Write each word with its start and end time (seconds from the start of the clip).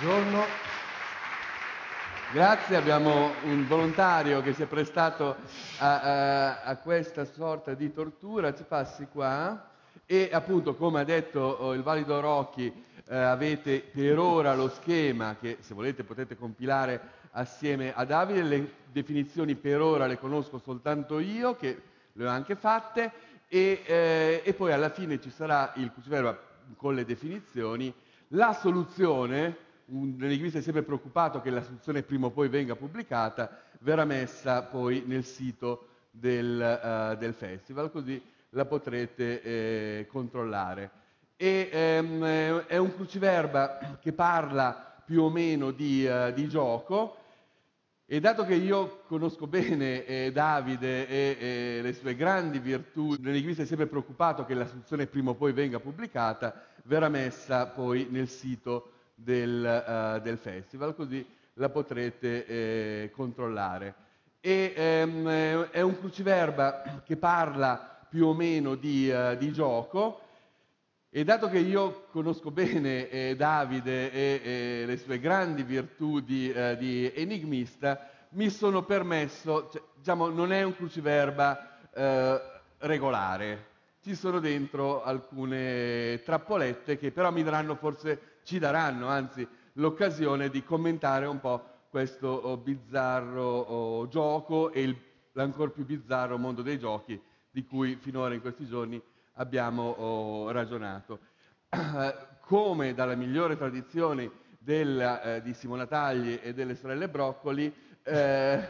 Buongiorno. 0.00 0.44
Grazie, 2.32 2.76
abbiamo 2.76 3.32
un 3.42 3.66
volontario 3.66 4.40
che 4.42 4.52
si 4.52 4.62
è 4.62 4.66
prestato 4.66 5.34
a, 5.78 6.78
questa 6.80 7.24
sorta 7.24 7.74
di 7.74 7.92
tortura, 7.92 8.54
ci 8.54 8.62
passi 8.62 9.08
qua. 9.10 9.70
E 10.06 10.30
appunto, 10.32 10.76
come 10.76 11.00
ha 11.00 11.04
detto 11.04 11.40
oh, 11.40 11.74
il 11.74 11.82
valido 11.82 12.20
Rocchi, 12.20 12.72
eh, 13.08 13.16
avete 13.16 13.80
per 13.80 14.20
ora 14.20 14.54
lo 14.54 14.68
schema 14.68 15.34
che 15.34 15.56
se 15.62 15.74
volete 15.74 16.04
potete 16.04 16.36
compilare 16.36 17.00
assieme 17.32 17.92
a 17.92 18.04
Davide. 18.04 18.42
Le 18.42 18.72
definizioni 18.92 19.56
per 19.56 19.80
ora 19.80 20.06
le 20.06 20.16
conosco 20.16 20.58
soltanto 20.58 21.18
io, 21.18 21.56
che 21.56 21.82
le 22.12 22.24
ho 22.24 22.30
anche 22.30 22.54
fatte, 22.54 23.10
e, 23.48 23.82
eh, 23.84 24.42
e 24.44 24.54
poi 24.54 24.72
alla 24.72 24.90
fine 24.90 25.20
ci 25.20 25.30
sarà 25.30 25.72
il 25.74 25.90
cruciverba 25.90 26.38
con 26.76 26.94
le 26.94 27.04
definizioni. 27.04 27.92
La 28.28 28.52
soluzione, 28.52 29.66
un 29.90 30.16
linguista 30.18 30.58
è 30.58 30.62
sempre 30.62 30.82
preoccupato 30.82 31.40
che 31.40 31.50
la 31.50 31.62
soluzione 31.62 32.02
prima 32.02 32.26
o 32.26 32.30
poi 32.30 32.48
venga 32.48 32.76
pubblicata, 32.76 33.62
verrà 33.80 34.04
messa 34.04 34.62
poi 34.62 35.04
nel 35.06 35.24
sito 35.24 35.86
del, 36.10 36.60
eh, 36.60 37.16
del 37.16 37.32
festival, 37.34 37.90
così 37.90 38.20
la 38.50 38.64
potrete 38.64 39.42
eh, 39.42 40.06
controllare. 40.08 40.90
E, 41.36 41.68
ehm, 41.70 42.24
eh, 42.24 42.66
è 42.66 42.76
un 42.76 42.94
cruciverba 42.94 43.98
che 44.00 44.12
parla 44.12 45.02
più 45.04 45.22
o 45.22 45.30
meno 45.30 45.70
di, 45.70 46.04
eh, 46.04 46.32
di 46.34 46.48
gioco 46.48 47.16
e 48.04 48.20
dato 48.20 48.44
che 48.44 48.54
io 48.54 49.02
conosco 49.06 49.46
bene 49.46 50.04
eh, 50.04 50.32
Davide 50.32 51.06
e, 51.06 51.36
e 51.38 51.82
le 51.82 51.92
sue 51.92 52.14
grandi 52.14 52.58
virtù, 52.58 53.12
il 53.12 53.30
linguista 53.30 53.62
è 53.62 53.66
sempre 53.66 53.86
preoccupato 53.86 54.44
che 54.44 54.54
la 54.54 54.66
soluzione 54.66 55.06
prima 55.06 55.30
o 55.30 55.34
poi 55.34 55.52
venga 55.52 55.78
pubblicata, 55.78 56.64
verrà 56.84 57.08
messa 57.08 57.66
poi 57.66 58.06
nel 58.10 58.28
sito 58.28 58.92
del, 59.18 59.64
eh, 59.64 60.20
del 60.22 60.38
festival, 60.38 60.94
così 60.94 61.26
la 61.54 61.68
potrete 61.68 62.46
eh, 62.46 63.10
controllare. 63.12 63.94
E, 64.40 64.72
ehm, 64.76 65.28
eh, 65.28 65.70
è 65.70 65.80
un 65.80 65.98
cruciverba 65.98 67.02
che 67.04 67.16
parla 67.16 68.06
più 68.08 68.26
o 68.26 68.34
meno 68.34 68.76
di, 68.76 69.10
eh, 69.10 69.36
di 69.36 69.52
gioco 69.52 70.20
e 71.10 71.24
dato 71.24 71.48
che 71.48 71.58
io 71.58 72.06
conosco 72.10 72.50
bene 72.50 73.08
eh, 73.08 73.34
Davide 73.34 74.12
e, 74.12 74.40
e 74.42 74.86
le 74.86 74.96
sue 74.98 75.18
grandi 75.18 75.62
virtù 75.62 76.20
di, 76.20 76.50
eh, 76.52 76.76
di 76.76 77.10
enigmista, 77.14 78.08
mi 78.30 78.50
sono 78.50 78.84
permesso, 78.84 79.68
cioè, 79.72 79.82
diciamo, 79.96 80.28
non 80.28 80.52
è 80.52 80.62
un 80.62 80.76
cruciverba 80.76 81.90
eh, 81.92 82.40
regolare, 82.78 83.66
ci 84.02 84.14
sono 84.14 84.38
dentro 84.38 85.02
alcune 85.02 86.22
trappolette 86.24 86.96
che 86.96 87.10
però 87.10 87.30
mi 87.32 87.42
daranno 87.42 87.74
forse, 87.74 88.37
ci 88.48 88.58
daranno 88.58 89.08
anzi 89.08 89.46
l'occasione 89.74 90.48
di 90.48 90.64
commentare 90.64 91.26
un 91.26 91.38
po' 91.38 91.62
questo 91.90 92.28
oh, 92.28 92.56
bizzarro 92.56 93.42
oh, 93.42 94.08
gioco 94.08 94.72
e 94.72 94.96
l'ancor 95.32 95.70
più 95.70 95.84
bizzarro 95.84 96.38
mondo 96.38 96.62
dei 96.62 96.78
giochi 96.78 97.20
di 97.50 97.66
cui 97.66 97.96
finora 97.96 98.32
in 98.32 98.40
questi 98.40 98.66
giorni 98.66 99.00
abbiamo 99.34 99.82
oh, 99.90 100.50
ragionato. 100.50 101.18
Come 102.40 102.94
dalla 102.94 103.14
migliore 103.14 103.58
tradizione 103.58 104.30
della, 104.58 105.20
eh, 105.20 105.42
di 105.42 105.52
Simona 105.52 105.86
Tagli 105.86 106.40
e 106.42 106.54
delle 106.54 106.74
sorelle 106.74 107.10
Broccoli, 107.10 107.70
eh, 108.02 108.66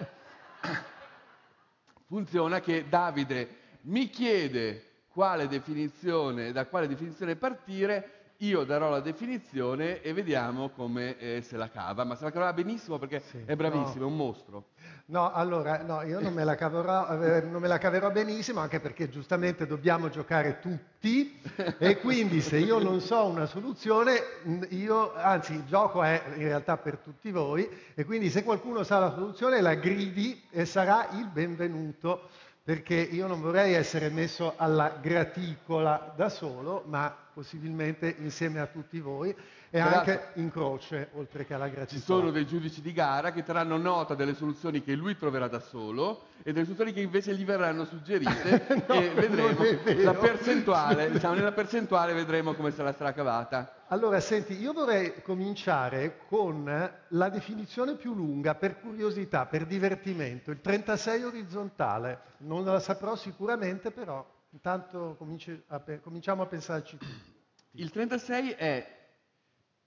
funziona 2.09 2.59
che 2.59 2.89
Davide 2.89 3.57
mi 3.83 4.11
chiede 4.11 5.05
quale 5.07 5.47
definizione, 5.47 6.51
da 6.51 6.67
quale 6.67 6.89
definizione 6.89 7.37
partire, 7.37 8.18
io 8.39 8.63
darò 8.65 8.89
la 8.89 9.01
definizione 9.01 10.01
e 10.01 10.13
vediamo 10.13 10.69
come 10.69 11.19
eh, 11.19 11.43
se 11.43 11.57
la 11.57 11.69
cava, 11.69 12.05
ma 12.05 12.15
se 12.15 12.25
la 12.25 12.31
caverà 12.31 12.53
benissimo 12.53 12.99
perché 12.99 13.21
Sì, 13.21 13.43
è 13.45 13.57
bravissimo, 13.57 14.01
no. 14.01 14.03
è 14.03 14.11
un 14.11 14.17
mostro. 14.17 14.65
No, 15.07 15.33
allora, 15.33 15.83
no, 15.83 16.03
io 16.03 16.21
non 16.21 16.35
me, 16.35 16.45
la 16.45 16.55
caverò, 16.55 17.21
eh, 17.21 17.41
non 17.41 17.61
me 17.61 17.67
la 17.67 17.79
caverò 17.79 18.11
benissimo, 18.13 18.61
anche 18.61 18.79
perché 18.79 19.09
giustamente 19.09 19.67
dobbiamo 19.67 20.09
giocare 20.09 20.61
tutti 20.61 21.41
e 21.79 21.99
quindi 21.99 22.41
se 22.41 22.59
io 22.59 22.79
non 22.79 23.01
so 23.01 23.25
una 23.25 23.47
soluzione, 23.47 24.21
io, 24.69 25.15
anzi 25.15 25.55
il 25.55 25.65
gioco 25.65 26.03
è 26.03 26.23
in 26.37 26.43
realtà 26.43 26.77
per 26.77 26.99
tutti 26.99 27.31
voi 27.33 27.69
e 27.95 28.05
quindi 28.05 28.31
se 28.31 28.45
qualcuno 28.45 28.85
sa 28.85 28.99
la 28.99 29.13
soluzione 29.13 29.61
la 29.61 29.75
gridi 29.75 30.41
e 30.51 30.65
sarà 30.65 31.09
il 31.13 31.27
benvenuto, 31.27 32.29
perché 32.63 32.95
io 32.95 33.27
non 33.27 33.41
vorrei 33.41 33.73
essere 33.73 34.11
messo 34.11 34.53
alla 34.57 34.99
graticola 35.01 36.13
da 36.15 36.29
solo, 36.29 36.85
ma 36.87 37.17
possibilmente 37.39 38.17
insieme 38.19 38.59
a 38.59 38.67
tutti 38.67 38.99
voi 38.99 39.31
e 39.71 39.79
Tra 39.79 39.99
anche 39.99 40.31
in 40.35 40.51
croce, 40.51 41.11
oltre 41.13 41.45
che 41.47 41.55
alla 41.55 41.69
Ci 41.69 41.75
graticola. 41.75 42.05
sono 42.05 42.31
dei 42.33 42.45
giudici 42.45 42.81
di 42.81 42.93
gara 42.93 43.31
che 43.31 43.45
terranno 43.45 43.77
nota 43.77 44.17
delle 44.17 44.35
soluzioni 44.35 44.83
che 44.83 44.95
lui 44.95 45.17
troverà 45.17 45.47
da 45.47 45.61
solo 45.61 46.23
e 46.43 46.53
delle 46.53 46.65
soluzioni 46.65 46.93
che 46.93 47.01
invece 47.01 47.37
gli 47.37 47.45
verranno 47.45 47.85
suggerite 47.85 48.67
No, 48.89 48.95
e 48.95 49.11
vedremo 49.11 49.61
la 50.03 50.15
percentuale, 50.15 51.13
diciamo 51.13 51.35
nella 51.35 51.53
percentuale 51.53 52.13
vedremo 52.13 52.55
come 52.55 52.73
se 52.73 52.83
la 52.83 52.93
sarà 52.93 53.13
cavata. 53.13 53.85
Allora, 53.87 54.19
senti, 54.19 54.61
io 54.61 54.73
vorrei 54.73 55.23
cominciare 55.23 56.19
con 56.27 56.91
la 57.07 57.29
definizione 57.29 57.95
più 57.95 58.15
lunga, 58.15 58.57
per 58.57 58.81
curiosità, 58.81 59.47
per 59.47 59.65
divertimento, 59.65 60.51
il 60.51 60.61
36 60.61 61.23
orizzontale. 61.23 62.21
Non 62.39 62.65
la 62.65 62.81
saprò 62.81 63.15
sicuramente, 63.15 63.93
però 63.93 64.27
intanto 64.51 65.15
cominci 65.19 65.63
a 65.69 65.81
pe- 65.81 66.01
cominciamo 66.01 66.43
a 66.43 66.47
pensarci 66.47 66.97
tutti. 66.97 67.37
Il 67.73 67.91
36 67.91 68.51
è 68.53 68.97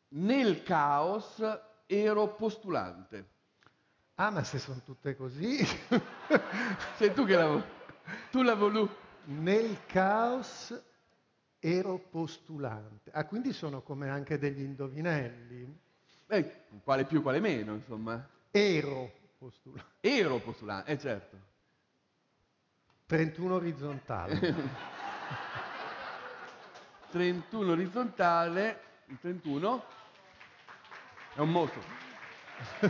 nel 0.10 0.64
caos 0.64 1.44
ero 1.86 2.34
postulante. 2.36 3.30
Ah, 4.16 4.30
ma 4.30 4.44
se 4.44 4.60
sono 4.60 4.82
tutte 4.84 5.16
così... 5.16 5.58
Sei 6.98 7.14
tu 7.14 7.26
che 7.26 7.36
la, 7.36 7.64
tu 8.30 8.42
la 8.44 8.56
volu. 8.56 8.88
Nel 9.26 9.86
caos 9.86 10.80
ero 11.60 11.98
postulante. 11.98 13.12
Ah, 13.12 13.26
quindi 13.26 13.54
sono 13.54 13.82
come 13.82 14.10
anche 14.10 14.38
degli 14.38 14.62
indovinelli. 14.62 15.80
Eh, 16.28 16.66
quale 16.84 17.06
più, 17.06 17.22
quale 17.22 17.40
meno, 17.40 17.74
insomma. 17.74 18.28
Ero 18.52 19.12
postulante. 19.38 19.92
Ero 20.02 20.40
postulante, 20.40 20.92
eh 20.92 20.98
certo. 20.98 21.38
31 23.12 23.56
orizzontale. 23.56 24.40
31 27.12 27.72
orizzontale, 27.72 28.84
il 29.08 29.20
31 29.20 29.84
è 31.34 31.40
un 31.42 31.50
mostro. 31.50 31.82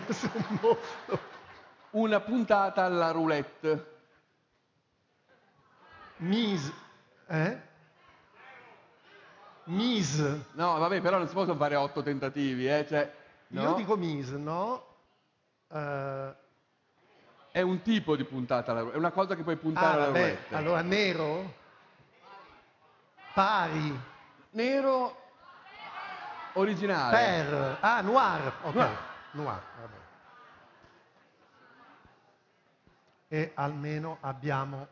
Sono 0.09 0.33
un 0.47 0.59
mostro. 0.61 1.19
Una 1.91 2.19
puntata 2.19 2.83
alla 2.83 3.09
roulette. 3.09 3.99
Mis. 6.17 6.71
Eh? 7.25 7.61
Mis. 9.63 10.19
No, 10.51 10.77
vabbè, 10.77 11.01
però 11.01 11.17
non 11.17 11.27
si 11.27 11.33
possono 11.33 11.57
fare 11.57 11.75
otto 11.75 12.03
tentativi, 12.03 12.69
eh? 12.69 12.85
Cioè, 12.87 13.11
no? 13.47 13.61
Io 13.63 13.73
dico 13.73 13.97
mis, 13.97 14.29
no? 14.29 14.85
Eh, 15.67 16.35
È 17.51 17.61
un 17.61 17.81
tipo 17.81 18.15
di 18.15 18.23
puntata 18.23 18.71
alla 18.71 18.79
roulette, 18.79 18.97
è 18.97 18.99
una 18.99 19.11
cosa 19.11 19.35
che 19.35 19.43
puoi 19.43 19.57
puntare 19.57 19.85
ah, 19.85 19.91
alla 19.91 20.05
vabbè. 20.05 20.19
roulette. 20.19 20.55
Allora, 20.55 20.81
nero? 20.81 21.53
Pari. 23.33 23.99
Nero 24.51 25.21
originale. 26.53 27.17
Per. 27.17 27.77
Ah, 27.81 28.01
noir. 28.01 28.53
Ok. 28.63 28.73
Noir. 28.73 28.97
Noir, 29.31 29.61
vabbè. 29.79 29.95
E 33.27 33.51
almeno 33.55 34.17
abbiamo 34.21 34.87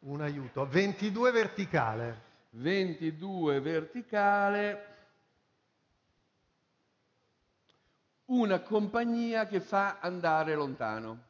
un 0.00 0.20
aiuto. 0.22 0.66
22 0.66 1.30
verticale. 1.30 2.22
22 2.50 3.60
verticale. 3.60 4.97
Una 8.28 8.60
compagnia 8.60 9.46
che 9.46 9.58
fa 9.60 9.98
andare 10.00 10.54
lontano. 10.54 11.24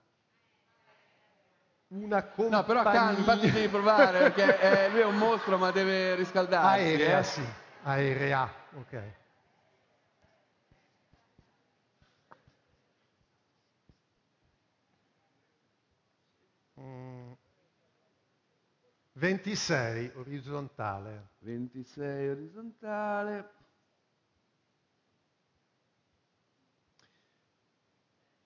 Una 1.89 2.25
compagnia. 2.25 2.57
No, 2.59 2.65
però 2.65 2.83
calma, 2.83 3.19
infatti 3.19 3.51
devi 3.53 3.69
provare, 3.69 4.31
perché 4.31 4.61
eh, 4.61 4.91
lui 4.91 5.01
è 5.01 5.05
un 5.05 5.17
mostro 5.17 5.57
ma 5.59 5.71
deve 5.71 6.17
riscaldarsi. 6.17 6.81
Aerea, 6.85 7.19
eh. 7.21 7.23
sì. 7.23 7.47
Aerea, 7.85 8.53
ok. 8.75 9.03
Mm. 16.81 17.33
26 19.13 20.13
orizzontale. 20.17 21.29
26 21.39 22.29
orizzontale. 22.29 23.58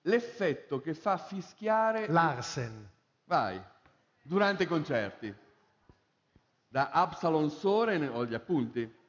L'effetto 0.03 0.81
che 0.81 0.93
fa 0.93 1.17
fischiare... 1.17 2.07
Larsen. 2.07 2.89
Vai. 3.25 3.61
Durante 4.21 4.63
i 4.63 4.67
concerti. 4.67 5.33
Da 6.67 6.89
Absalon 6.89 7.49
Soren 7.49 8.09
ho 8.11 8.25
gli 8.25 8.33
appunti. 8.33 9.01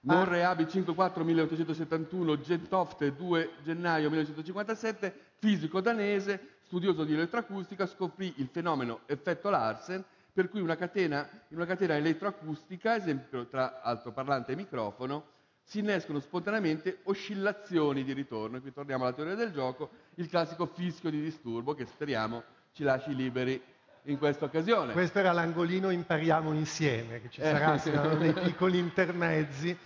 Morre 0.00 0.44
Abi 0.44 0.68
54 0.68 1.24
1871, 1.24 2.40
Gentofte 2.40 3.14
2 3.14 3.50
gennaio 3.62 4.08
1957, 4.08 5.32
fisico 5.36 5.80
danese, 5.80 6.58
studioso 6.62 7.04
di 7.04 7.14
elettroacustica, 7.14 7.86
scoprì 7.86 8.34
il 8.36 8.48
fenomeno 8.48 9.00
effetto 9.06 9.50
Larsen, 9.50 10.04
per 10.32 10.48
cui 10.48 10.60
una 10.60 10.76
catena, 10.76 11.28
in 11.48 11.56
una 11.56 11.66
catena 11.66 11.96
elettroacustica, 11.96 12.94
esempio 12.94 13.46
tra 13.46 13.80
altoparlante 13.82 14.52
e 14.52 14.56
microfono, 14.56 15.24
si 15.66 15.80
innescono 15.80 16.20
spontaneamente 16.20 17.00
oscillazioni 17.04 18.04
di 18.04 18.12
ritorno. 18.12 18.56
E 18.56 18.60
qui 18.60 18.72
torniamo 18.72 19.04
alla 19.04 19.12
teoria 19.12 19.34
del 19.34 19.50
gioco, 19.50 19.90
il 20.14 20.28
classico 20.28 20.66
fischio 20.66 21.10
di 21.10 21.20
disturbo 21.20 21.74
che 21.74 21.86
speriamo 21.86 22.42
ci 22.72 22.84
lasci 22.84 23.14
liberi 23.16 23.60
in 24.02 24.16
questa 24.16 24.44
occasione. 24.44 24.92
Questo 24.92 25.18
era 25.18 25.32
l'angolino 25.32 25.90
impariamo 25.90 26.52
insieme, 26.52 27.20
che 27.20 27.30
ci 27.30 27.40
saranno 27.40 28.14
dei 28.14 28.32
piccoli 28.32 28.78
intermezzi. 28.78 29.76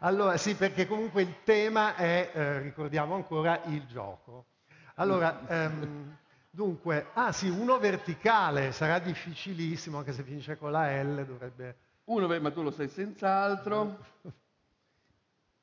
Allora, 0.00 0.36
sì, 0.36 0.56
perché 0.56 0.88
comunque 0.88 1.22
il 1.22 1.34
tema 1.44 1.94
è, 1.94 2.30
eh, 2.32 2.58
ricordiamo 2.60 3.14
ancora, 3.14 3.60
il 3.66 3.86
gioco. 3.86 4.46
Allora, 4.94 5.46
ehm, 5.46 6.16
dunque, 6.50 7.10
ah 7.12 7.30
sì, 7.30 7.48
uno 7.48 7.78
verticale, 7.78 8.72
sarà 8.72 8.98
difficilissimo, 8.98 9.98
anche 9.98 10.12
se 10.12 10.24
finisce 10.24 10.56
con 10.56 10.72
la 10.72 11.00
L, 11.00 11.24
dovrebbe... 11.24 11.76
Uno, 12.04 12.26
ma 12.40 12.50
tu 12.50 12.62
lo 12.62 12.72
sai 12.72 12.88
senz'altro. 12.88 13.98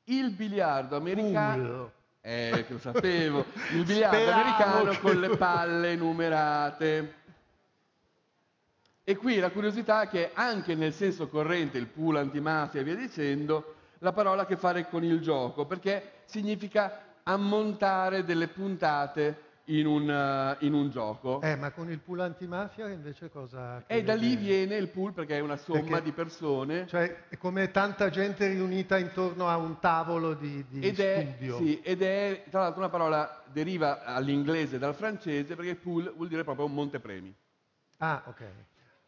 Il 0.08 0.30
biliardo 0.30 0.96
americano... 0.96 1.92
Eh, 2.20 2.64
che 2.66 2.72
lo 2.72 2.78
sapevo. 2.80 3.44
Il 3.72 3.84
biliardo 3.86 4.16
Speravo 4.16 4.40
americano 4.40 4.90
che... 4.90 5.00
con 5.00 5.20
le 5.20 5.36
palle 5.36 5.94
numerate. 5.94 7.14
E 9.04 9.16
qui 9.16 9.38
la 9.38 9.50
curiosità 9.50 10.02
è 10.02 10.08
che 10.08 10.30
anche 10.34 10.74
nel 10.74 10.92
senso 10.92 11.28
corrente, 11.28 11.78
il 11.78 11.86
pool 11.86 12.16
antimafia 12.16 12.80
e 12.80 12.84
via 12.84 12.96
dicendo, 12.96 13.74
la 13.98 14.12
parola 14.12 14.42
ha 14.42 14.44
a 14.44 14.48
che 14.48 14.56
fare 14.56 14.88
con 14.88 15.04
il 15.04 15.20
gioco, 15.20 15.66
perché 15.66 16.22
significa 16.24 17.02
ammontare 17.22 18.24
delle 18.24 18.48
puntate 18.48 19.45
in 19.66 19.86
un, 19.86 20.08
uh, 20.08 20.64
in 20.64 20.74
un, 20.74 20.90
gioco. 20.90 21.40
Eh, 21.40 21.56
ma 21.56 21.70
con 21.70 21.90
il 21.90 21.98
pool 21.98 22.20
antimafia 22.20 22.88
invece 22.88 23.30
cosa... 23.30 23.84
E 23.86 24.02
da 24.02 24.14
lì 24.14 24.36
viene 24.36 24.76
il 24.76 24.88
pool 24.88 25.12
perché 25.12 25.36
è 25.36 25.40
una 25.40 25.56
somma 25.56 25.80
perché, 25.80 26.02
di 26.02 26.12
persone. 26.12 26.86
Cioè, 26.86 27.28
è 27.28 27.36
come 27.36 27.70
tanta 27.70 28.10
gente 28.10 28.46
riunita 28.46 28.98
intorno 28.98 29.48
a 29.48 29.56
un 29.56 29.78
tavolo 29.80 30.34
di, 30.34 30.64
di 30.68 30.80
ed 30.80 30.94
studio. 30.94 31.56
È, 31.56 31.58
sì, 31.58 31.80
ed 31.80 32.02
è, 32.02 32.44
tra 32.50 32.60
l'altro, 32.60 32.80
una 32.80 32.90
parola 32.90 33.42
deriva 33.50 34.04
all'inglese 34.04 34.78
dal 34.78 34.94
francese 34.94 35.54
perché 35.54 35.74
pool 35.74 36.12
vuol 36.14 36.28
dire 36.28 36.44
proprio 36.44 36.66
un 36.66 36.74
montepremi. 36.74 37.34
Ah, 37.98 38.22
ok. 38.26 38.44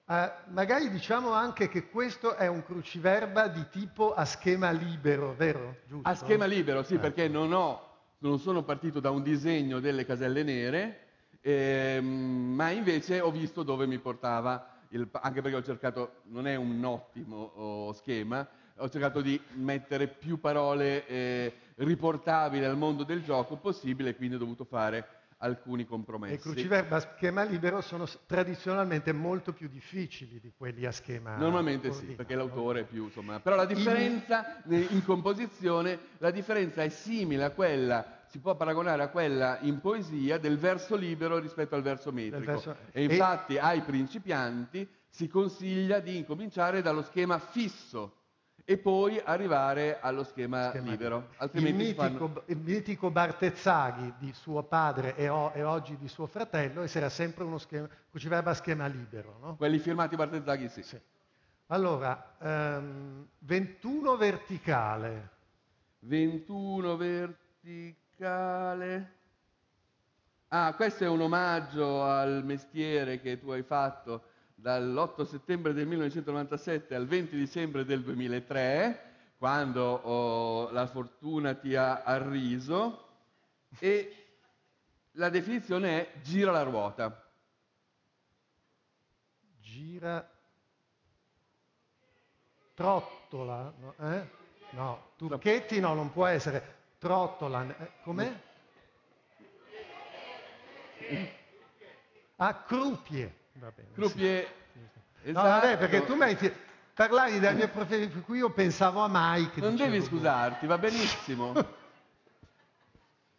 Uh, 0.07 0.53
magari 0.53 0.89
diciamo 0.89 1.33
anche 1.33 1.69
che 1.69 1.91
questo 1.91 2.35
è 2.35 2.47
un 2.47 2.65
cruciverba 2.65 3.47
di 3.49 3.67
tipo 3.69 4.15
a 4.15 4.25
schema 4.25 4.71
libero, 4.71 5.35
vero? 5.35 5.81
Giusto? 5.87 6.09
A 6.09 6.15
schema 6.15 6.47
libero, 6.47 6.83
sì, 6.83 6.95
eh. 6.95 6.99
perché 6.99 7.29
non, 7.29 7.53
ho, 7.53 7.88
non, 8.19 8.39
sono 8.39 8.63
partito 8.63 9.01
da 9.01 9.11
un 9.11 9.23
disegno 9.23 9.81
delle 9.81 10.05
caselle 10.05 10.43
nere, 10.43 11.01
ehm, 11.41 12.55
ma 12.55 12.71
invece 12.71 13.21
ho 13.21 13.31
visto 13.31 13.63
dove 13.63 13.87
mi 13.87 13.99
portava, 13.99 14.77
il, 14.91 15.09
anche 15.13 15.43
perché 15.43 15.57
ho 15.57 15.63
cercato, 15.63 16.23
non 16.25 16.47
è 16.47 16.55
un 16.57 16.83
ottimo 16.85 17.53
oh, 17.55 17.93
schema, 17.93 18.47
ho 18.77 18.89
cercato 18.89 19.21
di 19.21 19.41
mettere 19.55 20.07
più 20.07 20.39
parole 20.41 21.07
eh, 21.07 21.55
riportabili 21.77 22.65
al 22.65 22.77
mondo 22.77 23.03
del 23.03 23.23
gioco 23.23 23.57
possibile, 23.57 24.15
quindi 24.15 24.37
ho 24.37 24.39
dovuto 24.39 24.65
fare 24.65 25.18
alcuni 25.39 25.85
compromessi. 25.85 26.35
I 26.35 26.39
cruciverba 26.39 26.97
a 26.97 27.01
schema 27.01 27.43
libero 27.45 27.81
sono 27.81 28.07
tradizionalmente 28.27 29.13
molto 29.13 29.53
più 29.53 29.69
difficili 29.69 30.41
di 30.41 30.53
quelli 30.57 30.85
a 30.87 30.93
schema 30.93 31.37
Normalmente 31.37 31.89
ordinato. 31.89 32.11
sì, 32.11 32.17
perché 32.17 32.35
l'autore 32.35 32.81
è 32.81 32.85
più, 32.85 33.05
insomma... 33.05 33.41
Però 33.41 33.55
la 33.55 33.65
differenza 33.65 34.63
in... 34.67 34.87
in 34.91 35.05
composizione, 35.05 35.99
la 36.19 36.31
differenza 36.31 36.83
è 36.83 36.89
simile 36.89 37.45
a 37.45 37.51
quella, 37.51 38.23
si 38.27 38.41
può 38.41 38.57
paragonare 38.57 39.03
a 39.03 39.09
quella 39.09 39.59
in 39.61 39.81
poesia 39.81 40.39
del 40.39 40.59
verso 40.59 40.97
libero 40.97 41.39
rispetto 41.39 41.75
al 41.75 41.83
verso 41.83 42.11
metrico. 42.11 42.45
Verso... 42.45 42.77
E 42.91 43.05
infatti 43.05 43.55
e... 43.55 43.59
ai 43.61 43.81
principianti 43.83 44.89
si 45.09 45.29
consiglia 45.29 46.01
di 46.01 46.17
incominciare 46.17 46.83
dallo 46.83 47.03
schema 47.03 47.39
fisso, 47.39 48.18
e 48.71 48.77
poi 48.77 49.19
arrivare 49.25 49.99
allo 49.99 50.25
schema, 50.25 50.69
schema 50.69 50.91
libero. 50.91 51.29
Il 51.53 51.75
mitico, 51.75 52.03
fanno... 52.03 52.43
il, 52.49 52.59
mitico, 52.59 53.11
Bartezzaghi 53.11 54.13
di 54.19 54.31
suo 54.35 54.63
padre 54.63 55.17
e, 55.17 55.31
o, 55.31 55.53
e, 55.55 55.63
oggi 55.63 55.97
di 55.97 56.07
suo 56.07 56.27
fratello 56.27 56.83
era 56.83 57.09
sempre 57.09 57.45
uno 57.45 57.57
schema, 57.57 57.89
cruciverba 58.11 58.51
a 58.51 58.55
schema 58.55 58.87
libero. 58.87 59.39
No? 59.41 59.57
Quelli 59.57 59.79
firmati 59.79 60.17
Bartezzaghi 60.17 60.69
sì. 60.69 60.83
sì. 60.83 61.01
Allora, 61.69 62.35
um, 62.41 63.27
21 63.39 64.17
verticale. 64.19 65.31
21 66.01 66.97
verticale. 66.99 69.13
Ah, 70.49 70.75
questo 70.75 71.05
è 71.05 71.09
un 71.09 71.23
omaggio 71.23 72.03
al 72.03 72.45
mestiere 72.45 73.19
che 73.23 73.39
tu 73.39 73.49
hai 73.49 73.63
fatto 73.63 74.25
dall'8 74.61 75.25
settembre 75.25 75.73
del 75.73 75.87
1997 75.87 76.95
al 76.95 77.07
20 77.07 77.37
dicembre 77.37 77.85
del 77.85 78.03
2003, 78.03 79.35
quando 79.39 79.85
oh, 79.85 80.71
la 80.73 80.87
fortuna 80.89 81.55
ti 81.55 81.77
ha 81.77 82.03
arriso, 82.03 83.07
e 83.79 84.27
la 85.13 85.29
definizione 85.29 86.01
è 86.01 86.21
gira 86.23 86.51
la 86.51 86.63
ruota. 86.63 87.25
Gira 89.61 90.29
trottola, 92.75 93.73
no? 93.79 93.95
Eh? 94.01 94.29
no. 94.71 95.11
Turchetti 95.17 95.79
no, 95.79 95.95
non 95.95 96.11
può 96.11 96.27
essere. 96.27 96.77
Trottola, 96.99 97.77
eh, 97.79 97.91
com'è? 98.03 98.41
Ah, 102.37 102.63
crupie. 102.65 103.38
Va 103.59 103.73
bene. 103.75 103.89
Croupier. 103.93 104.47
Sì. 104.73 105.31
Esatto. 105.31 105.47
No, 105.47 105.53
vabbè, 105.53 105.79
perché 105.79 106.05
tu 106.05 106.15
mi 106.15 106.23
hai... 106.23 106.53
Parlavi 106.95 107.39
della 107.39 107.53
mia 107.53 107.69
professione, 107.69 108.09
per 108.09 108.23
cui 108.23 108.39
io 108.39 108.51
pensavo 108.51 109.03
a 109.03 109.09
Mike. 109.09 109.61
Non 109.61 109.77
devi 109.77 110.03
scusarti, 110.03 110.67
va 110.67 110.79
benissimo. 110.79 111.53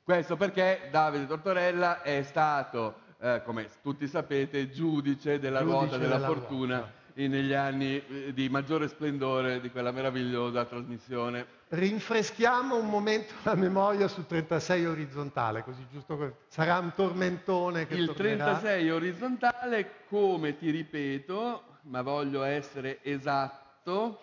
Questo 0.04 0.38
perché 0.38 0.88
Davide 0.90 1.28
Tortorella 1.28 2.02
è 2.02 2.24
stato, 2.24 3.02
eh, 3.20 3.42
come 3.44 3.70
tutti 3.82 4.08
sapete, 4.08 4.70
giudice 4.72 5.40
della 5.40 5.60
giudice 5.60 5.78
ruota 5.78 5.98
della, 5.98 6.16
della 6.16 6.26
fortuna. 6.26 6.78
Ruota 6.78 6.99
negli 7.28 7.54
anni 7.54 8.04
eh, 8.06 8.34
di 8.34 8.50
maggiore 8.50 8.88
splendore 8.88 9.60
di 9.60 9.70
quella 9.70 9.92
meravigliosa 9.92 10.66
trasmissione. 10.66 11.46
Rinfreschiamo 11.70 12.78
un 12.78 12.88
momento 12.88 13.34
la 13.44 13.56
memoria 13.56 14.08
su 14.08 14.26
36 14.26 14.86
orizzontale, 14.86 15.64
così 15.64 15.86
giusto 15.92 16.38
sarà 16.48 16.80
un 16.80 16.94
tormentone 16.96 17.86
che 17.86 17.96
Il 17.96 18.06
tornerà. 18.08 18.58
36 18.58 18.90
orizzontale, 18.90 19.92
come 20.08 20.58
ti 20.58 20.70
ripeto, 20.70 21.64
ma 21.84 22.02
voglio 22.02 22.44
essere 22.44 23.04
esatto, 23.04 24.22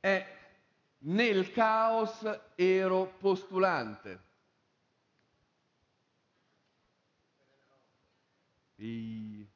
è 0.00 0.38
nel 1.02 1.52
caos 1.52 2.26
ero 2.54 3.14
postulante. 3.18 4.28
I... 8.76 9.49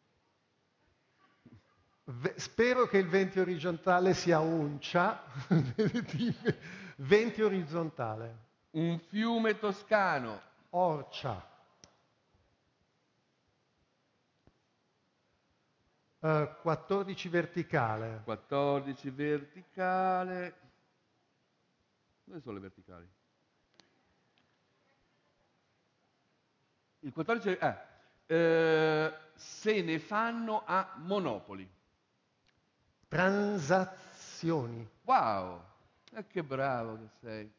Spero 2.36 2.86
che 2.86 2.98
il 2.98 3.08
20 3.08 3.40
orizzontale 3.40 4.12
sia 4.12 4.38
uncia. 4.40 5.22
20 6.96 7.42
orizzontale. 7.42 8.36
Un 8.72 8.98
fiume 8.98 9.58
toscano. 9.58 10.40
Orcia. 10.70 11.52
Uh, 16.18 16.48
14 16.60 17.28
verticale. 17.28 18.20
14 18.24 19.10
verticale. 19.10 20.54
Dove 22.24 22.40
sono 22.40 22.54
le 22.54 22.60
verticali? 22.60 23.08
Il 27.00 27.12
14... 27.12 27.58
Eh, 27.60 27.92
eh, 28.26 29.12
se 29.34 29.82
ne 29.82 29.98
fanno 29.98 30.64
a 30.66 30.94
Monopoli. 30.96 31.70
Transazioni. 33.14 34.84
Wow, 35.04 35.62
eh, 36.14 36.26
che 36.26 36.42
bravo 36.42 36.96
che 36.96 37.08
sei. 37.20 37.52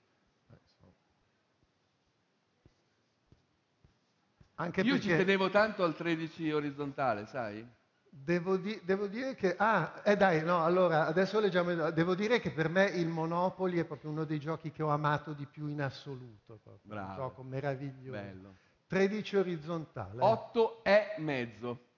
Anche 4.55 4.81
Io 4.81 4.99
ci 4.99 5.07
tenevo 5.07 5.49
tanto 5.49 5.85
al 5.85 5.95
13 5.95 6.51
orizzontale, 6.51 7.25
sai? 7.27 7.65
Devo, 8.09 8.57
di- 8.57 8.81
devo, 8.83 9.07
dire 9.07 9.35
che, 9.35 9.55
ah, 9.57 10.01
eh 10.03 10.17
dai, 10.17 10.43
no, 10.43 10.61
allora, 10.61 11.05
adesso 11.05 11.39
leggiamo, 11.39 11.89
devo 11.91 12.15
dire 12.15 12.41
che 12.41 12.51
per 12.51 12.67
me 12.67 12.87
il 12.87 13.07
Monopoli 13.07 13.79
è 13.79 13.85
proprio 13.85 14.11
uno 14.11 14.25
dei 14.25 14.41
giochi 14.41 14.71
che 14.71 14.83
ho 14.83 14.89
amato 14.89 15.31
di 15.31 15.45
più 15.45 15.67
in 15.67 15.81
assoluto, 15.81 16.59
proprio. 16.61 16.79
Bravo. 16.81 17.09
un 17.11 17.15
gioco 17.15 17.43
meraviglioso. 17.43 18.11
Bello. 18.11 18.55
13 18.87 19.37
orizzontale. 19.37 20.21
8 20.21 20.83
è 20.83 21.15
mezzo. 21.19 21.93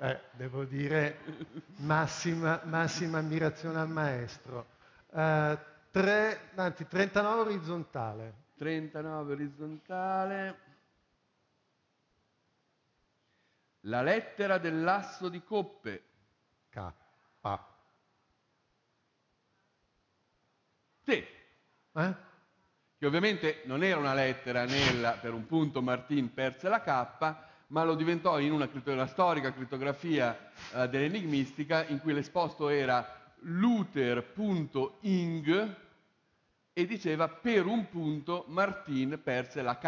Eh, 0.00 0.20
devo 0.32 0.64
dire 0.64 1.18
massima, 1.76 2.60
massima, 2.64 3.18
ammirazione 3.18 3.80
al 3.80 3.88
maestro. 3.88 4.66
Eh, 5.10 5.58
tre- 5.90 6.50
anzi, 6.54 6.86
39 6.86 7.40
orizzontale. 7.40 8.34
39 8.56 9.32
orizzontale. 9.32 10.58
La 13.86 14.02
lettera 14.02 14.58
dell'asso 14.58 15.28
di 15.28 15.42
coppe. 15.42 16.02
K. 16.70 16.92
Sì, 21.04 21.24
Eh? 21.94 22.14
che 22.96 23.06
ovviamente 23.06 23.62
non 23.64 23.82
era 23.82 23.98
una 23.98 24.14
lettera 24.14 24.64
nella, 24.64 25.12
per 25.14 25.32
un 25.32 25.46
punto 25.46 25.82
Martin 25.82 26.32
perse 26.32 26.68
la 26.68 26.80
K, 26.80 27.36
ma 27.72 27.84
lo 27.84 27.94
diventò 27.94 28.38
in 28.38 28.52
una, 28.52 28.68
una 28.84 29.06
storica 29.06 29.50
crittografia 29.52 30.50
eh, 30.74 30.88
dell'enigmistica 30.90 31.84
in 31.86 32.00
cui 32.00 32.12
l'esposto 32.12 32.68
era 32.68 33.20
luther.ing 34.40 35.76
e 36.74 36.86
diceva 36.86 37.28
per 37.28 37.64
un 37.66 37.88
punto 37.88 38.44
Martin 38.48 39.18
perse 39.22 39.62
la 39.62 39.78
K, 39.78 39.82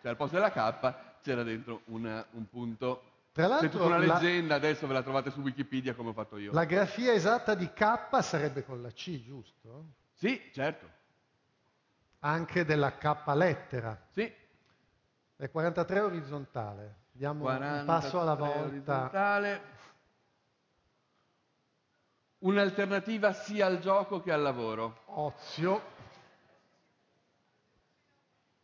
cioè 0.00 0.10
al 0.10 0.16
posto 0.16 0.36
della 0.36 0.50
K 0.52 0.94
c'era 1.22 1.42
dentro 1.42 1.80
una- 1.86 2.24
un 2.32 2.46
punto. 2.48 3.04
Tra 3.32 3.44
C'è 3.60 3.68
tutta 3.70 3.84
l'altro 3.84 3.86
una 3.86 3.98
la, 3.98 4.14
leggenda, 4.20 4.54
adesso 4.56 4.86
ve 4.86 4.92
la 4.92 5.02
trovate 5.02 5.30
su 5.30 5.40
Wikipedia 5.40 5.94
come 5.94 6.10
ho 6.10 6.12
fatto 6.12 6.36
io. 6.36 6.52
la 6.52 6.64
grafia 6.66 7.12
esatta 7.14 7.54
di 7.54 7.72
K 7.72 8.20
sarebbe 8.20 8.64
con 8.64 8.82
la 8.82 8.90
C, 8.90 9.22
giusto? 9.24 9.86
Sì, 10.12 10.38
certo, 10.52 10.86
Anche 12.20 12.64
della 12.66 12.98
K 12.98 13.16
lettera. 13.34 13.98
sì. 14.10 14.30
È 15.42 15.50
43 15.50 15.98
orizzontale. 15.98 16.98
Diamo 17.10 17.40
un 17.40 17.46
43 17.46 17.84
passo 17.84 18.20
alla 18.20 18.34
volta. 18.34 18.60
orizzontale. 18.60 19.62
Un'alternativa 22.38 23.32
sia 23.32 23.66
al 23.66 23.80
gioco 23.80 24.20
che 24.20 24.30
al 24.30 24.40
lavoro. 24.40 25.00
Ozio. 25.06 25.82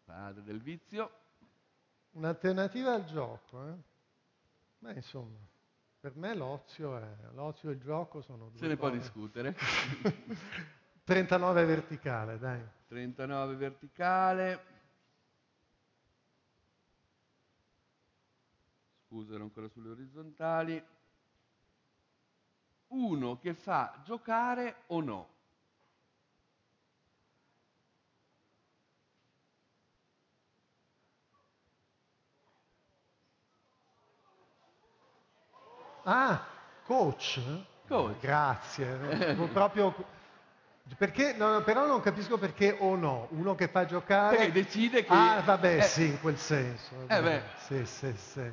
Padre 0.04 0.44
del 0.44 0.60
vizio. 0.60 1.10
Un'alternativa 2.12 2.94
al 2.94 3.06
gioco, 3.06 3.66
eh? 3.66 3.74
Beh, 4.78 4.92
insomma, 4.92 5.40
per 5.98 6.14
me 6.14 6.32
l'ozio, 6.36 6.96
è, 6.96 7.16
l'ozio 7.32 7.70
e 7.70 7.72
il 7.72 7.80
gioco 7.80 8.20
sono 8.20 8.50
due 8.50 8.58
Se 8.58 8.68
ne 8.68 8.76
può 8.76 8.88
discutere. 8.88 9.56
39 11.02 11.64
verticale, 11.64 12.38
dai. 12.38 12.64
39 12.86 13.56
verticale. 13.56 14.67
Scusa, 19.08 19.36
ero 19.36 19.44
ancora 19.44 19.68
sulle 19.68 19.88
orizzontali. 19.88 20.84
Uno 22.88 23.38
che 23.38 23.54
fa 23.54 24.02
giocare 24.04 24.82
o 24.88 25.00
no. 25.00 25.28
Ah, 36.02 36.44
coach? 36.84 37.40
Coach. 37.86 38.18
Grazie. 38.20 39.36
proprio... 39.52 39.94
Perché, 40.98 41.32
no, 41.32 41.62
però 41.62 41.86
non 41.86 42.02
capisco 42.02 42.36
perché 42.36 42.76
o 42.78 42.94
no. 42.94 43.28
Uno 43.30 43.54
che 43.54 43.68
fa 43.68 43.86
giocare... 43.86 44.36
Perché 44.36 44.52
decide 44.52 45.02
che... 45.02 45.14
Ah, 45.14 45.40
vabbè, 45.42 45.78
eh, 45.78 45.82
sì, 45.82 46.08
in 46.08 46.20
quel 46.20 46.36
senso. 46.36 46.94
Eh 47.06 47.22
beh. 47.22 47.42
Sì, 47.56 47.86
sì, 47.86 48.14
sì. 48.14 48.52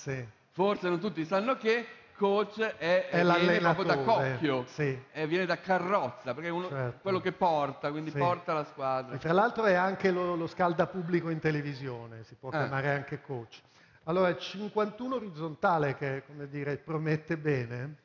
Sì. 0.00 0.26
Forse 0.52 0.88
non 0.88 0.98
tutti 0.98 1.26
sanno 1.26 1.56
che 1.58 1.86
coach 2.16 2.58
è, 2.60 3.08
È 3.10 3.22
viene 3.22 3.58
proprio 3.58 3.84
da 3.84 3.98
cocchio, 3.98 4.64
sì. 4.66 4.98
eh, 5.12 5.26
viene 5.26 5.44
da 5.44 5.58
carrozza, 5.58 6.32
perché 6.32 6.48
è 6.48 6.52
uno- 6.52 6.68
Certo. 6.68 6.98
quello 7.02 7.20
che 7.20 7.32
porta, 7.32 7.90
quindi 7.90 8.10
Sì. 8.10 8.16
porta 8.16 8.54
la 8.54 8.64
squadra. 8.64 9.14
E 9.14 9.18
tra 9.18 9.32
l'altro 9.34 9.64
è 9.64 9.74
anche 9.74 10.10
lo, 10.10 10.34
lo 10.36 10.46
scaldapubblico 10.46 11.28
in 11.28 11.38
televisione, 11.38 12.24
si 12.24 12.34
può 12.34 12.48
Ah. 12.48 12.58
chiamare 12.58 12.88
anche 12.90 13.20
coach. 13.20 13.60
Allora, 14.04 14.34
51 14.36 15.16
orizzontale 15.16 15.94
che, 15.94 16.22
come 16.26 16.48
dire, 16.48 16.78
promette 16.78 17.36
bene. 17.36 17.96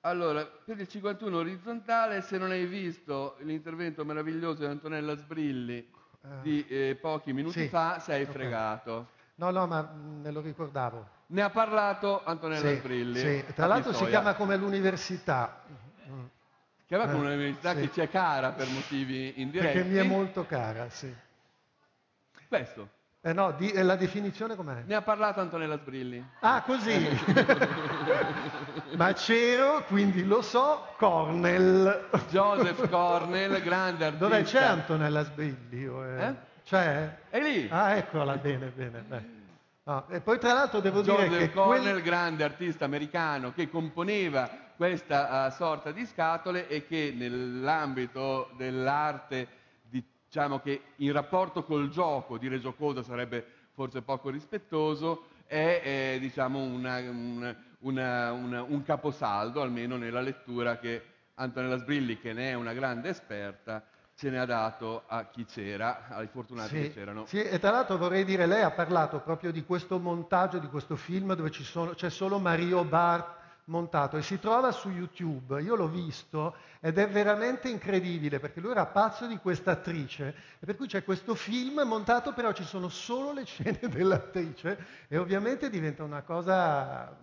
Allora, 0.00 0.44
per 0.44 0.80
il 0.80 0.88
51 0.88 1.38
orizzontale, 1.38 2.22
se 2.22 2.38
non 2.38 2.50
hai 2.50 2.66
visto 2.66 3.36
l'intervento 3.40 4.04
meraviglioso 4.04 4.60
di 4.60 4.66
Antonella 4.66 5.16
Sbrilli 5.16 5.76
Eh, 6.24 6.28
di 6.42 6.66
eh, 6.68 6.98
pochi 7.00 7.32
minuti 7.32 7.60
sì. 7.62 7.68
fa, 7.68 8.00
sei 8.00 8.24
Ok. 8.24 8.30
fregato. 8.30 9.16
No, 9.38 9.50
no, 9.50 9.66
ma 9.66 9.82
mh, 9.82 10.20
me 10.22 10.30
lo 10.32 10.40
ricordavo. 10.40 11.06
Ne 11.26 11.42
ha 11.42 11.50
parlato 11.50 12.22
Antonella 12.24 12.68
Sì, 12.70 12.76
Sbrilli. 12.76 13.18
sì. 13.18 13.44
Tra 13.54 13.64
a 13.64 13.68
l'altro 13.68 13.92
si 13.92 13.98
Pistoia. 13.98 14.20
chiama 14.20 14.34
come 14.34 14.56
l'università, 14.56 15.62
Mm, 16.10 16.24
Chiama 16.86 17.04
come 17.04 17.16
Eh, 17.16 17.20
un'università 17.20 17.74
sì. 17.74 17.80
che 17.82 17.92
ci 17.92 18.00
è 18.00 18.08
cara 18.08 18.52
per 18.52 18.66
motivi 18.68 19.34
indiretti. 19.42 19.74
perché 19.74 19.88
mi 19.88 19.98
è 19.98 20.02
molto 20.04 20.46
cara, 20.46 20.88
sì. 20.88 21.14
Questo. 22.48 22.88
Eh 23.20 23.34
no, 23.34 23.50
di- 23.52 23.70
e 23.70 23.82
la 23.82 23.96
definizione 23.96 24.56
com'è? 24.56 24.84
Ne 24.86 24.94
ha 24.94 25.02
parlato 25.02 25.40
Antonella 25.40 25.76
Sbrilli. 25.76 26.24
Ah, 26.40 26.62
così. 26.62 26.96
ma 28.96 29.12
c'ero, 29.12 29.84
quindi 29.86 30.24
lo 30.24 30.40
so, 30.40 30.86
Cornell. 30.96 32.08
Joseph 32.30 32.88
Cornell, 32.88 33.60
grande 33.62 34.06
artista. 34.06 34.24
Dov'è? 34.26 34.42
C'è 34.44 34.62
Antonella 34.64 35.24
Sbrilli? 35.24 35.86
o 35.86 36.02
è- 36.04 36.28
Eh? 36.28 36.34
C'è? 36.68 37.16
È 37.30 37.40
lì. 37.40 37.66
Ah, 37.70 37.96
eccola, 37.96 38.36
bene, 38.36 38.66
bene. 38.66 39.00
beh. 39.00 39.22
No, 39.84 40.04
E 40.10 40.20
poi 40.20 40.38
tra 40.38 40.52
l'altro 40.52 40.80
devo 40.80 41.00
dire 41.00 41.24
Joseph 41.28 41.38
che 41.38 41.52
Cornell, 41.52 41.92
quel- 41.92 42.02
grande 42.02 42.44
artista 42.44 42.84
americano 42.84 43.54
che 43.54 43.70
componeva 43.70 44.50
questa 44.76 45.46
eh, 45.46 45.50
sorta 45.52 45.92
di 45.92 46.04
scatole 46.04 46.68
e 46.68 46.86
che 46.86 47.14
nell'ambito 47.16 48.50
dell'arte, 48.58 49.48
diciamo 49.88 50.60
che 50.60 50.82
in 50.96 51.10
rapporto 51.12 51.64
col 51.64 51.88
gioco, 51.88 52.36
dire 52.36 52.60
giocoso 52.60 53.00
sarebbe 53.02 53.46
forse 53.72 54.02
poco 54.02 54.28
rispettoso, 54.28 55.28
è 55.46 55.80
eh, 55.82 56.18
diciamo 56.20 56.58
una- 56.58 56.98
un- 56.98 57.56
una- 57.78 58.32
una- 58.32 58.62
un 58.62 58.82
caposaldo, 58.82 59.62
almeno 59.62 59.96
nella 59.96 60.20
lettura 60.20 60.76
che 60.76 61.02
Antonella 61.36 61.78
Sbrilli, 61.78 62.18
che 62.20 62.34
ne 62.34 62.50
è 62.50 62.54
una 62.54 62.74
grande 62.74 63.08
esperta, 63.08 63.82
ce 64.18 64.30
ne 64.30 64.40
ha 64.40 64.44
dato 64.46 65.04
a 65.06 65.26
chi 65.26 65.44
c'era, 65.44 66.06
ai 66.08 66.26
fortunati 66.26 66.70
Sì, 66.70 66.80
che 66.80 66.92
c'erano. 66.92 67.24
sì, 67.26 67.40
e 67.40 67.60
tra 67.60 67.70
l'altro 67.70 67.96
vorrei 67.98 68.24
dire, 68.24 68.46
lei 68.46 68.62
ha 68.62 68.72
parlato 68.72 69.20
proprio 69.20 69.52
di 69.52 69.64
questo 69.64 70.00
montaggio, 70.00 70.58
di 70.58 70.66
questo 70.66 70.96
film 70.96 71.34
dove 71.34 71.52
ci 71.52 71.62
sono- 71.62 71.92
c'è 71.94 72.10
solo 72.10 72.40
Mario 72.40 72.82
Bart 72.82 73.36
montato 73.66 74.16
e 74.16 74.22
si 74.22 74.40
trova 74.40 74.72
su 74.72 74.88
YouTube. 74.90 75.62
Io 75.62 75.76
l'ho 75.76 75.86
visto 75.86 76.56
ed 76.80 76.98
è 76.98 77.08
veramente 77.08 77.68
incredibile 77.68 78.40
perché 78.40 78.58
lui 78.58 78.72
era 78.72 78.86
pazzo 78.86 79.28
di 79.28 79.36
questa 79.38 79.70
attrice 79.72 80.34
e 80.58 80.66
per 80.66 80.74
cui 80.74 80.88
c'è 80.88 81.04
questo 81.04 81.36
film 81.36 81.80
montato 81.84 82.32
però 82.32 82.50
ci 82.52 82.64
sono 82.64 82.88
solo 82.88 83.32
le 83.32 83.44
scene 83.44 83.78
dell'attrice 83.88 84.84
e 85.06 85.16
ovviamente 85.16 85.70
diventa 85.70 86.02
una 86.02 86.22
cosa 86.22 87.14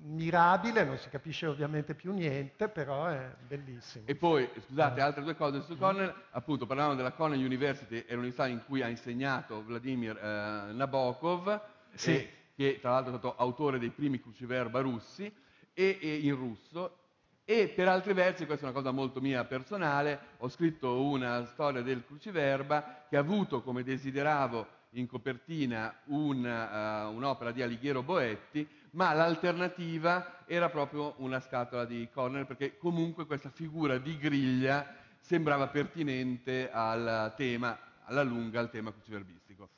mirabile, 0.00 0.84
non 0.84 0.96
si 0.96 1.08
capisce 1.08 1.46
ovviamente 1.46 1.94
più 1.94 2.12
niente, 2.12 2.68
però 2.68 3.06
è 3.06 3.34
bellissimo. 3.46 4.04
E 4.06 4.14
poi, 4.14 4.48
scusate, 4.66 5.00
altre 5.00 5.22
due 5.22 5.34
cose 5.34 5.60
su 5.62 5.76
Cornell, 5.76 6.14
appunto 6.30 6.66
parlavamo 6.66 6.94
della 6.94 7.12
Cornell 7.12 7.44
University, 7.44 8.04
è 8.04 8.12
l'università 8.14 8.46
in 8.46 8.62
cui 8.64 8.82
ha 8.82 8.88
insegnato 8.88 9.62
Vladimir 9.64 10.16
eh, 10.16 10.72
Nabokov, 10.72 11.60
Sì. 11.94 12.10
eh, 12.14 12.32
che 12.54 12.78
tra 12.80 12.90
l'altro 12.90 13.14
è 13.14 13.18
stato 13.18 13.36
autore 13.36 13.78
dei 13.78 13.90
primi 13.90 14.20
cruciverba 14.20 14.80
russi, 14.80 15.32
e, 15.74 15.98
e 16.00 16.14
in 16.16 16.34
russo, 16.34 16.96
e 17.44 17.68
per 17.68 17.88
altri 17.88 18.12
versi, 18.12 18.46
questa 18.46 18.66
è 18.66 18.70
una 18.70 18.78
cosa 18.78 18.90
molto 18.92 19.20
mia 19.20 19.44
personale, 19.44 20.18
ho 20.38 20.48
scritto 20.48 21.02
una 21.02 21.44
storia 21.46 21.82
del 21.82 22.04
cruciverba 22.04 23.06
che 23.08 23.16
ha 23.16 23.20
avuto 23.20 23.62
come 23.62 23.82
desideravo 23.82 24.66
in 24.92 25.06
copertina 25.06 25.94
una, 26.06 27.02
eh, 27.02 27.14
un'opera 27.14 27.52
di 27.52 27.62
Alighiero 27.62 28.02
Boetti, 28.02 28.66
ma 28.92 29.12
l'alternativa 29.12 30.44
era 30.46 30.68
proprio 30.68 31.14
una 31.18 31.40
scatola 31.40 31.84
di 31.84 32.08
Cornell, 32.12 32.46
perché 32.46 32.76
comunque 32.76 33.26
questa 33.26 33.50
figura 33.50 33.98
di 33.98 34.16
griglia 34.16 34.94
sembrava 35.20 35.68
pertinente 35.68 36.70
al 36.70 37.34
tema, 37.36 37.78
alla 38.04 38.22
lunga 38.22 38.60
al 38.60 38.70
tema 38.70 38.92
cruciverbistico. 38.92 39.68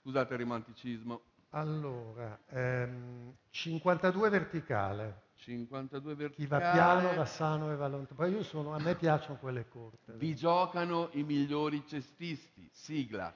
Scusate 0.00 0.34
il 0.34 0.40
romanticismo. 0.40 1.20
Allora, 1.50 2.38
ehm, 2.50 3.34
52 3.50 4.28
verticale. 4.28 5.22
52 5.36 6.14
verticale. 6.14 6.34
Chi 6.34 6.46
va 6.46 6.70
piano 6.72 7.14
va 7.14 7.24
sano 7.24 7.72
e 7.72 7.76
va 7.76 7.88
lontano. 7.88 8.20
Poi 8.20 8.32
io 8.32 8.42
sono, 8.42 8.74
a 8.74 8.78
me 8.78 8.94
piacciono 8.94 9.38
quelle 9.38 9.68
corte. 9.68 10.12
Vi 10.14 10.34
giocano 10.34 11.08
i 11.12 11.22
migliori 11.22 11.84
cestisti. 11.86 12.68
Sigla. 12.72 13.34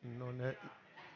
Non 0.00 0.40
è... 0.42 0.56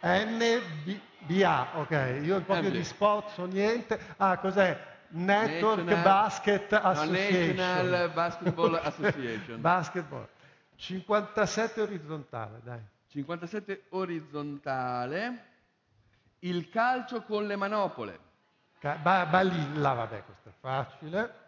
NBA, 0.07 1.67
ok, 1.75 2.21
io 2.23 2.41
proprio 2.43 2.69
NBA. 2.69 2.79
di 2.79 2.85
sport 2.85 3.31
so 3.33 3.45
niente. 3.47 3.99
Ah, 4.19 4.39
cos'è? 4.39 4.95
Network 5.09 5.83
National- 5.85 6.03
Basket 6.03 6.71
no, 6.73 6.79
Association. 6.79 7.55
National 7.57 8.11
Basketball 8.11 8.75
Association. 8.83 9.61
Basketball. 9.63 10.29
57 10.77 11.81
orizzontale, 11.81 12.61
dai. 12.63 12.81
57 13.09 13.85
orizzontale. 13.91 15.45
Il 16.41 16.69
calcio 16.69 17.23
con 17.23 17.47
le 17.47 17.57
manopole. 17.57 18.19
Ca- 18.79 18.99
ba- 19.01 19.27
balilla, 19.27 19.93
vabbè, 19.95 20.23
questo 20.25 20.49
è 20.51 20.53
facile. 20.61 21.45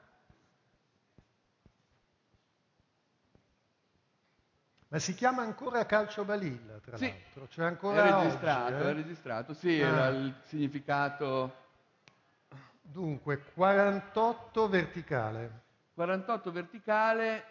Ma 4.91 4.99
si 4.99 5.15
chiama 5.15 5.43
ancora 5.43 5.85
calcio 5.85 6.25
balilla, 6.25 6.79
tra 6.79 6.97
Sì, 6.97 7.09
l'altro. 7.09 7.49
Cioè 7.49 7.67
ancora 7.67 8.05
è 8.05 8.13
oggi, 8.13 8.25
registrato, 8.25 8.73
eh? 8.75 8.91
è 8.91 8.95
registrato. 8.95 9.55
Sì, 9.55 9.83
Ah. 9.83 9.87
era 9.89 10.07
il 10.09 10.35
significato 10.45 11.67
Dunque, 12.81 13.43
48 13.53 14.67
verticale. 14.69 15.61
48 15.93 16.51
verticale, 16.53 17.45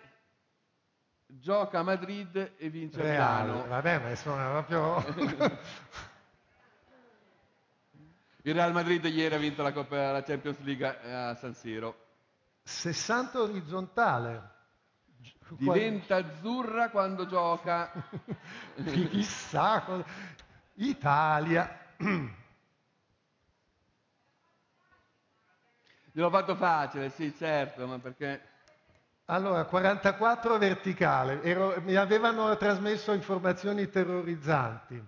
gioca 1.28 1.78
a 1.80 1.84
Madrid 1.84 2.54
e 2.58 2.70
vince 2.70 3.00
a 3.00 3.04
Reale. 3.04 3.52
Milano. 3.52 3.68
Vabbè, 3.68 4.00
ma 4.00 4.16
sono 4.16 4.64
proprio... 4.66 5.06
Il 8.44 8.54
Real 8.54 8.72
Madrid 8.72 9.04
ieri 9.06 9.36
ha 9.36 9.38
vinto 9.38 9.62
la, 9.62 9.74
Coppa, 9.74 10.12
la 10.12 10.24
Champions 10.24 10.60
League 10.62 10.86
a 10.88 11.36
San 11.36 11.54
Siro. 11.54 12.06
60 12.64 13.42
orizzontale. 13.42 14.56
Diventa 15.50 16.18
azzurra 16.18 16.90
quando 16.90 17.26
gioca. 17.28 17.92
Chissà 19.10 19.82
cosa... 19.82 20.04
Italia. 20.76 21.80
Gliel'ho 26.12 26.30
fatto 26.32 26.56
facile, 26.56 27.10
sì, 27.12 27.34
certo, 27.38 27.86
ma 27.86 28.00
perché... 28.00 28.42
Allora, 29.26 29.66
44 29.66 30.58
verticale. 30.58 31.42
Ero- 31.44 31.80
mi 31.82 31.96
avevano 31.96 32.56
trasmesso 32.58 33.12
informazioni 33.12 33.88
terrorizzanti. 33.90 35.04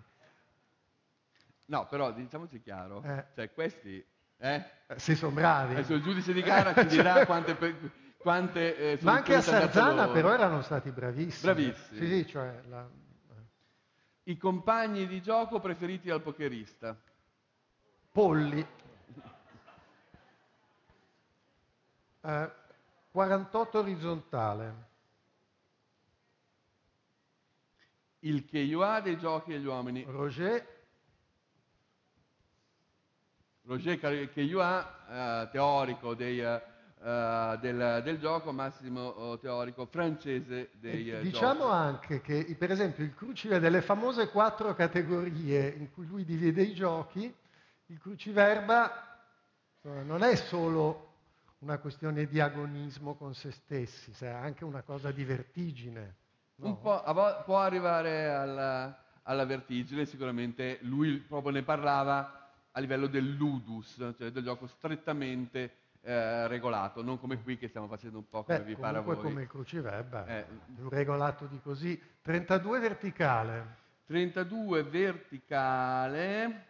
No, 1.65 1.87
però 1.87 2.11
diciamoci 2.11 2.61
chiaro, 2.61 3.01
Eh. 3.03 3.25
cioè 3.33 3.51
questi, 3.53 4.03
eh? 4.37 4.63
Eh, 4.87 4.99
Se 4.99 5.15
sono 5.15 5.31
bravi. 5.31 5.73
Adesso 5.75 5.93
il 5.93 6.01
giudice 6.03 6.33
di 6.33 6.41
gara 6.41 6.73
ci 6.73 6.85
dirà 6.97 7.25
quante, 7.25 7.55
quante 8.19 8.75
eh, 8.75 8.99
Ma 9.01 9.13
anche 9.13 9.35
a 9.35 9.41
Sarzana 9.41 10.01
loro. 10.01 10.11
però 10.11 10.33
erano 10.33 10.61
stati 10.61 10.91
bravissimi. 10.91 11.53
Bravissimi. 11.53 11.99
Sì, 11.99 12.07
sì, 12.07 12.27
cioè 12.27 12.61
la- 12.67 12.87
I 14.23 14.37
compagni 14.37 15.07
di 15.07 15.21
gioco 15.21 15.59
preferiti 15.59 16.09
al 16.09 16.21
pokerista. 16.21 16.95
Polli. 18.11 18.65
Eh, 22.21 22.51
48 23.11 23.79
orizzontale. 23.79 24.87
Il 28.19 28.45
KUA 28.45 28.99
dei 28.99 29.17
giochi 29.17 29.53
agli 29.53 29.65
uomini. 29.65 30.03
Roger. 30.05 30.77
Roger 33.63 34.29
KUA, 34.33 35.43
eh, 35.45 35.49
teorico 35.51 36.13
dei, 36.15 36.41
eh, 36.41 36.61
del, 37.01 38.01
del 38.03 38.19
gioco, 38.19 38.51
massimo 38.51 39.33
eh, 39.33 39.39
teorico 39.39 39.85
francese 39.85 40.71
dei 40.73 41.11
eh, 41.11 41.21
Diciamo 41.21 41.61
giochi. 41.61 41.73
anche 41.73 42.21
che, 42.21 42.55
per 42.57 42.71
esempio, 42.71 43.05
il 43.05 43.15
cruciverba, 43.15 43.63
delle 43.63 43.81
famose 43.81 44.29
quattro 44.29 44.73
categorie 44.73 45.69
in 45.69 45.91
cui 45.91 46.05
lui 46.05 46.25
divide 46.25 46.61
i 46.61 46.73
giochi, 46.73 47.33
il 47.85 47.97
cruciverba 47.99 49.07
non 49.81 50.23
è 50.23 50.35
solo 50.35 51.07
una 51.59 51.77
questione 51.77 52.25
di 52.25 52.39
agonismo 52.39 53.15
con 53.15 53.33
se 53.33 53.51
stessi, 53.51 54.13
è 54.19 54.27
anche 54.27 54.65
una 54.65 54.81
cosa 54.81 55.11
di 55.11 55.23
vertigine. 55.23 56.15
no? 56.55 56.75
Po' 56.77 57.43
può 57.45 57.59
arrivare 57.59 58.29
alla, 58.29 59.03
alla 59.23 59.45
vertigine, 59.45 60.05
sicuramente 60.05 60.79
lui 60.81 61.17
proprio 61.19 61.51
ne 61.53 61.63
parlava 61.63 62.49
a 62.71 62.79
livello 62.79 63.07
del 63.07 63.35
ludus, 63.35 63.95
cioè 64.17 64.31
del 64.31 64.43
gioco 64.43 64.67
strettamente 64.67 65.75
eh, 66.09 66.47
regolato, 66.47 67.03
non 67.03 67.19
come 67.19 67.39
qui 67.43 67.55
che 67.59 67.67
stiamo 67.67 67.87
facendo 67.87 68.17
un 68.17 68.27
po' 68.27 68.43
come 68.43 68.57
Beh, 68.57 68.63
vi 68.65 68.75
pare 68.75 68.97
a 68.97 69.01
voi. 69.01 69.17
come 69.17 69.43
il 69.43 69.47
cruciverba, 69.47 70.25
Eh. 70.25 70.45
più 70.73 70.89
regolato 70.89 71.45
di 71.45 71.61
così. 71.61 72.01
32 72.23 72.79
verticale, 72.79 73.75
32 74.07 74.83
verticale. 74.83 76.65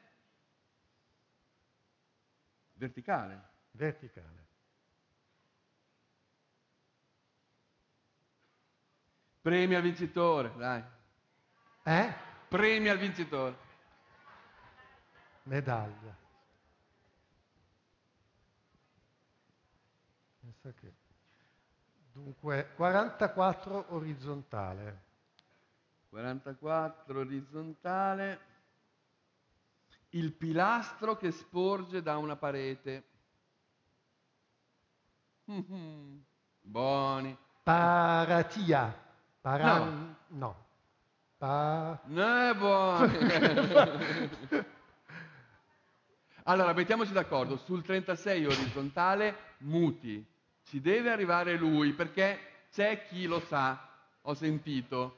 Verticale. 2.73 3.47
verticale. 3.71 4.47
Premi 9.41 9.75
al 9.75 9.81
vincitore, 9.81 10.51
dai. 10.57 10.83
Eh? 11.83 12.13
Premi 12.49 12.89
al 12.89 12.97
vincitore. 12.97 13.55
Medaglia. 15.43 16.18
Pensa 20.69 20.73
che... 20.73 20.93
Dunque, 22.11 22.71
44 22.75 23.85
orizzontale. 23.89 25.01
44 26.09 27.19
orizzontale. 27.19 28.39
Il 30.09 30.33
pilastro 30.33 31.15
che 31.17 31.31
sporge 31.31 32.01
da 32.01 32.17
una 32.17 32.35
parete. 32.35 33.03
Buoni. 36.61 37.37
Paratia. 37.63 39.07
Para... 39.41 39.77
No. 39.77 40.15
no. 40.27 40.67
Pa... 41.37 42.01
Eh, 42.05 42.53
buoni. 42.55 43.17
allora, 46.43 46.73
mettiamoci 46.73 47.13
d'accordo. 47.13 47.55
Sul 47.57 47.81
36 47.81 48.45
orizzontale, 48.45 49.37
muti. 49.59 50.37
Ci 50.69 50.81
deve 50.81 51.09
arrivare 51.09 51.57
lui, 51.57 51.93
perché 51.93 52.39
c'è 52.71 53.03
chi 53.07 53.25
lo 53.25 53.39
sa. 53.39 53.89
Ho 54.21 54.35
sentito. 54.35 55.17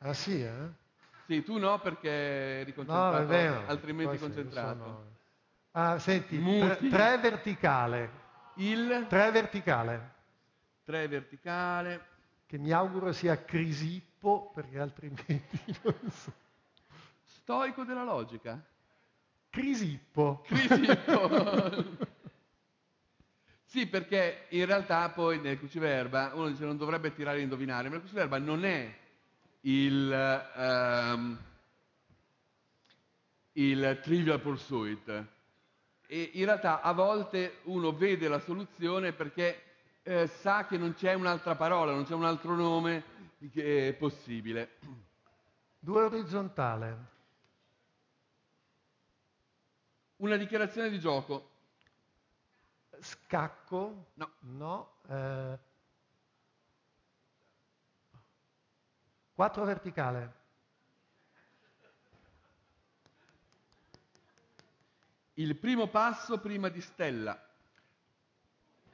Ah 0.00 0.12
sì, 0.12 0.42
eh? 0.42 0.80
Sì, 1.24 1.42
tu 1.42 1.56
no, 1.56 1.78
perché 1.80 2.10
eri 2.60 2.72
No, 2.72 2.74
concentrato, 2.74 3.16
è 3.16 3.24
vero. 3.24 3.62
altrimenti 3.68 4.04
Poi 4.04 4.18
sì, 4.18 4.22
concentrato. 4.24 4.84
sono- 4.84 5.10
Ah, 5.70 5.98
senti, 5.98 6.36
Muti. 6.36 6.88
3 6.90 7.16
verticale. 7.18 8.10
Il 8.56 9.06
3 9.08 9.30
verticale. 9.30 10.12
3 10.84 11.08
verticale. 11.08 12.06
Che 12.44 12.58
mi 12.58 12.70
auguro 12.72 13.12
sia 13.12 13.42
Crisippo, 13.42 14.50
perché 14.52 14.78
altrimenti 14.78 15.42
non 15.84 16.10
so. 16.10 16.32
Stoico 17.24 17.84
della 17.84 18.04
logica. 18.04 18.62
Crisippo. 19.48 20.42
Crisippo. 20.44 22.10
sì, 23.72 23.86
perché 23.86 24.48
in 24.50 24.66
realtà 24.66 25.08
poi 25.08 25.40
nel 25.40 25.56
cruciverba 25.56 26.32
uno 26.34 26.50
dice 26.50 26.66
non 26.66 26.76
dovrebbe 26.76 27.14
tirare 27.14 27.38
e 27.38 27.40
indovinare, 27.40 27.88
ma 27.88 27.94
il 27.94 28.02
cruciverba 28.02 28.36
non 28.36 28.66
è 28.66 28.94
il, 29.60 30.12
ehm, 30.12 31.38
il 33.52 33.98
trivial 34.02 34.40
pursuit. 34.42 35.24
E 36.06 36.30
in 36.34 36.44
realtà 36.44 36.82
a 36.82 36.92
volte 36.92 37.60
uno 37.62 37.92
vede 37.92 38.28
la 38.28 38.40
soluzione 38.40 39.14
perché 39.14 39.62
eh, 40.02 40.26
sa 40.26 40.66
che 40.66 40.76
non 40.76 40.92
c'è 40.92 41.14
un'altra 41.14 41.56
parola, 41.56 41.92
non 41.92 42.04
c'è 42.04 42.12
un 42.12 42.26
altro 42.26 42.54
nome 42.54 43.02
che 43.50 43.88
è 43.88 43.92
possibile. 43.94 44.72
2 45.78 46.02
orizzontale. 46.02 46.96
Una 50.16 50.36
dichiarazione 50.36 50.90
di 50.90 51.00
gioco. 51.00 51.51
Scacco. 53.02 54.12
No. 54.14 54.30
No. 54.40 54.92
eh, 55.08 55.58
4 59.34 59.64
verticale. 59.64 60.40
Il 65.34 65.56
primo 65.56 65.88
passo 65.88 66.38
prima 66.38 66.68
di 66.68 66.80
Stella. 66.80 67.40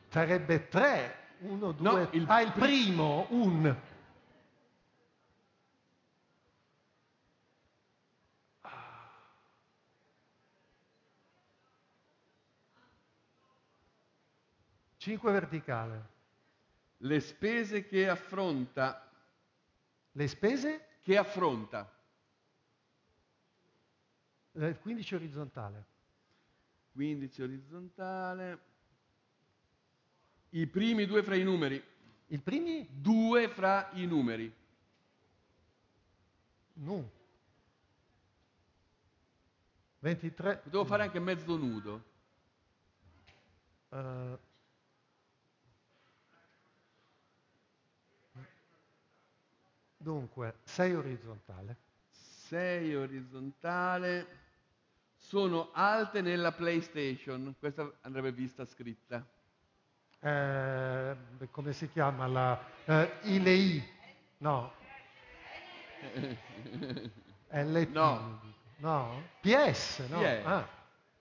Sarebbe 0.08 0.68
3. 0.68 1.26
1, 1.40 1.72
2. 1.72 1.90
No, 1.90 2.08
il 2.12 2.24
ah, 2.28 2.40
il 2.40 2.52
pri- 2.52 2.60
primo. 2.60 3.26
Un. 3.30 3.76
Cinque 15.08 15.32
verticale. 15.32 16.06
Le 16.98 17.20
spese 17.20 17.86
che 17.86 18.10
affronta. 18.10 19.10
Le 20.12 20.28
spese? 20.28 20.98
Che 21.00 21.16
affronta. 21.16 21.90
Eh, 24.52 24.78
15 24.78 25.14
orizzontale. 25.14 25.86
15 26.92 27.40
orizzontale. 27.40 28.58
I 30.50 30.66
primi 30.66 31.06
due 31.06 31.22
fra 31.22 31.36
i 31.36 31.42
numeri. 31.42 31.82
Il 32.26 32.42
primi? 32.42 32.86
Due 32.90 33.48
fra 33.48 33.88
i 33.92 34.04
numeri. 34.04 34.54
No. 36.74 37.10
23. 40.00 40.58
Potevo 40.58 40.84
fare 40.84 41.04
anche 41.04 41.18
mezzo 41.18 41.56
nudo. 41.56 42.04
eh, 43.88 44.46
Dunque, 50.08 50.54
6 50.64 50.94
orizzontale. 50.94 51.76
6 52.46 52.94
orizzontale. 52.94 54.26
Sono 55.14 55.68
alte 55.74 56.22
nella 56.22 56.52
PlayStation. 56.52 57.54
Questa 57.58 57.92
andrebbe 58.00 58.32
vista 58.32 58.64
scritta. 58.64 59.22
Eh, 60.20 61.16
come 61.50 61.74
si 61.74 61.90
chiama 61.90 62.26
la 62.26 62.58
eh, 62.86 63.18
ILI? 63.24 63.86
No. 64.38 64.72
LT. 67.52 67.88
No. 67.90 68.40
No? 68.76 69.22
PS, 69.42 69.98
no? 70.08 70.20
PS. 70.20 70.42
Ah, 70.46 70.68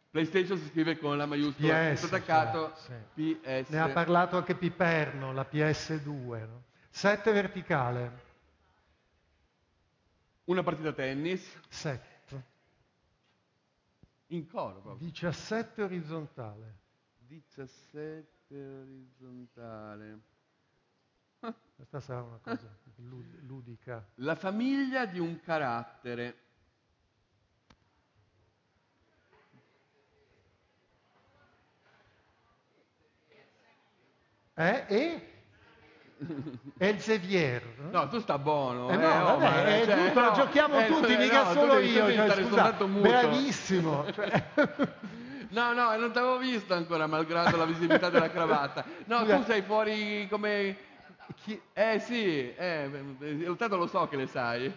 PlayStation 0.09 0.57
si 0.57 0.67
scrive 0.69 0.97
con 0.97 1.17
la 1.17 1.25
maiuscola, 1.25 1.91
PS, 1.91 2.01
tutto 2.03 2.15
attaccato, 2.15 2.73
sì. 2.75 3.35
PS. 3.35 3.67
ne 3.67 3.79
ha 3.81 3.89
parlato 3.89 4.37
anche 4.37 4.55
Piperno, 4.55 5.33
la 5.33 5.45
PS2. 5.51 6.39
No? 6.39 6.63
7 6.89 7.31
verticale. 7.33 8.26
Una 10.47 10.63
partita 10.63 10.89
a 10.89 10.93
tennis, 10.93 11.43
7. 11.67 12.43
in 14.27 14.47
coro 14.47 14.79
proprio. 14.79 15.05
17 15.05 15.83
orizzontale. 15.83 16.75
17 17.27 18.25
orizzontale. 18.55 20.19
Questa 21.75 21.99
sarà 21.99 22.21
una 22.21 22.37
cosa 22.41 22.73
lud- 22.95 23.41
ludica. 23.41 24.05
La 24.15 24.35
famiglia 24.35 25.05
di 25.05 25.19
un 25.19 25.37
carattere. 25.41 26.37
Eh? 34.55 34.85
E? 34.87 35.36
Elsevier. 36.77 37.63
No, 37.91 38.07
tu 38.09 38.19
sta 38.19 38.37
buono. 38.37 38.89
Eh 38.89 38.93
eh, 38.93 38.97
no, 38.97 39.07
vabbè, 39.09 39.33
Omar, 39.33 39.63
è 39.65 39.85
cioè, 39.85 40.07
tutto, 40.07 40.19
no, 40.19 40.31
giochiamo 40.33 40.79
eh, 40.79 40.85
tutti, 40.87 41.13
eh, 41.13 41.17
mica 41.17 41.43
no, 41.43 41.51
solo 41.51 41.79
io. 41.79 42.13
cioè, 42.13 42.43
scusa, 42.43 42.71
bravissimo. 42.71 44.05
cioè. 44.11 44.43
No, 45.49 45.71
no, 45.71 45.95
non 45.95 46.11
ti 46.11 46.17
avevo 46.17 46.37
visto 46.37 46.73
ancora, 46.73 47.07
malgrado 47.07 47.55
la 47.55 47.63
visibilità 47.63 48.09
della 48.09 48.29
cravatta. 48.29 48.83
No, 49.05 49.25
tu 49.25 49.43
sei 49.45 49.61
fuori 49.61 50.27
come... 50.29 50.77
Chi- 51.35 51.59
Eh 51.71 51.99
sì, 51.99 52.53
eh, 52.53 52.89
tanto 53.57 53.77
lo 53.77 53.87
so 53.87 54.07
che 54.09 54.17
le 54.17 54.27
sai. 54.27 54.71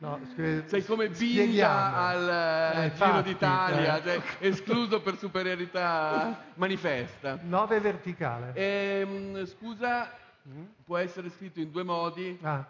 No, 0.00 0.18
scu- 0.32 0.64
Sei 0.66 0.84
come 0.84 1.14
spieghiamo. 1.14 1.96
al 1.96 2.28
eh, 2.28 2.84
Eh, 2.86 2.92
Giro 2.94 3.22
d'Italia, 3.22 4.02
cioè. 4.02 4.20
cioè, 4.20 4.36
escluso 4.46 5.00
per 5.00 5.16
superiorità 5.18 6.44
manifesta. 6.56 7.38
9 7.42 7.80
verticale. 7.80 8.52
Ehm, 8.54 9.44
scusa, 9.46 10.18
Mm? 10.48 10.64
può 10.84 10.96
essere 10.96 11.28
scritto 11.28 11.60
in 11.60 11.70
due 11.70 11.82
modi, 11.82 12.36
Ah, 12.40 12.66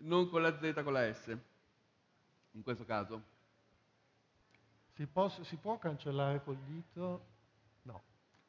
non 0.00 0.28
con 0.28 0.42
la 0.42 0.54
Z, 0.58 0.82
con 0.84 0.92
la 0.92 1.10
S. 1.12 1.34
In 2.52 2.62
questo 2.62 2.84
caso. 2.84 3.22
si, 4.94 5.06
posso- 5.06 5.42
si 5.44 5.56
può 5.56 5.78
cancellare 5.78 6.42
col 6.44 6.58
dito? 6.66 7.24
No, 7.82 8.02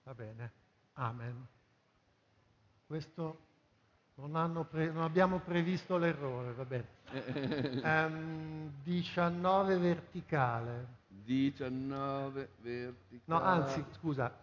va 0.04 0.14
bene. 0.14 0.52
Amen. 0.94 1.48
Questo 2.86 3.47
non, 4.26 4.68
pre- 4.70 4.92
non 4.92 5.04
abbiamo 5.04 5.40
previsto 5.40 5.98
l'errore, 5.98 6.54
va 6.54 6.66
bene. 6.66 6.96
Ehm, 7.84 8.74
19 8.84 9.78
verticale. 9.78 10.96
19 11.08 12.50
verticale. 12.62 13.22
No, 13.26 13.42
anzi, 13.42 13.84
scusa, 13.92 14.34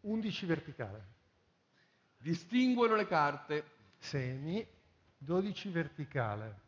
11 0.00 0.46
verticale. 0.46 1.06
Distinguono 2.18 2.94
le 2.94 3.06
carte. 3.06 3.64
Semi, 3.98 4.66
12 5.18 5.68
verticale. 5.70 6.60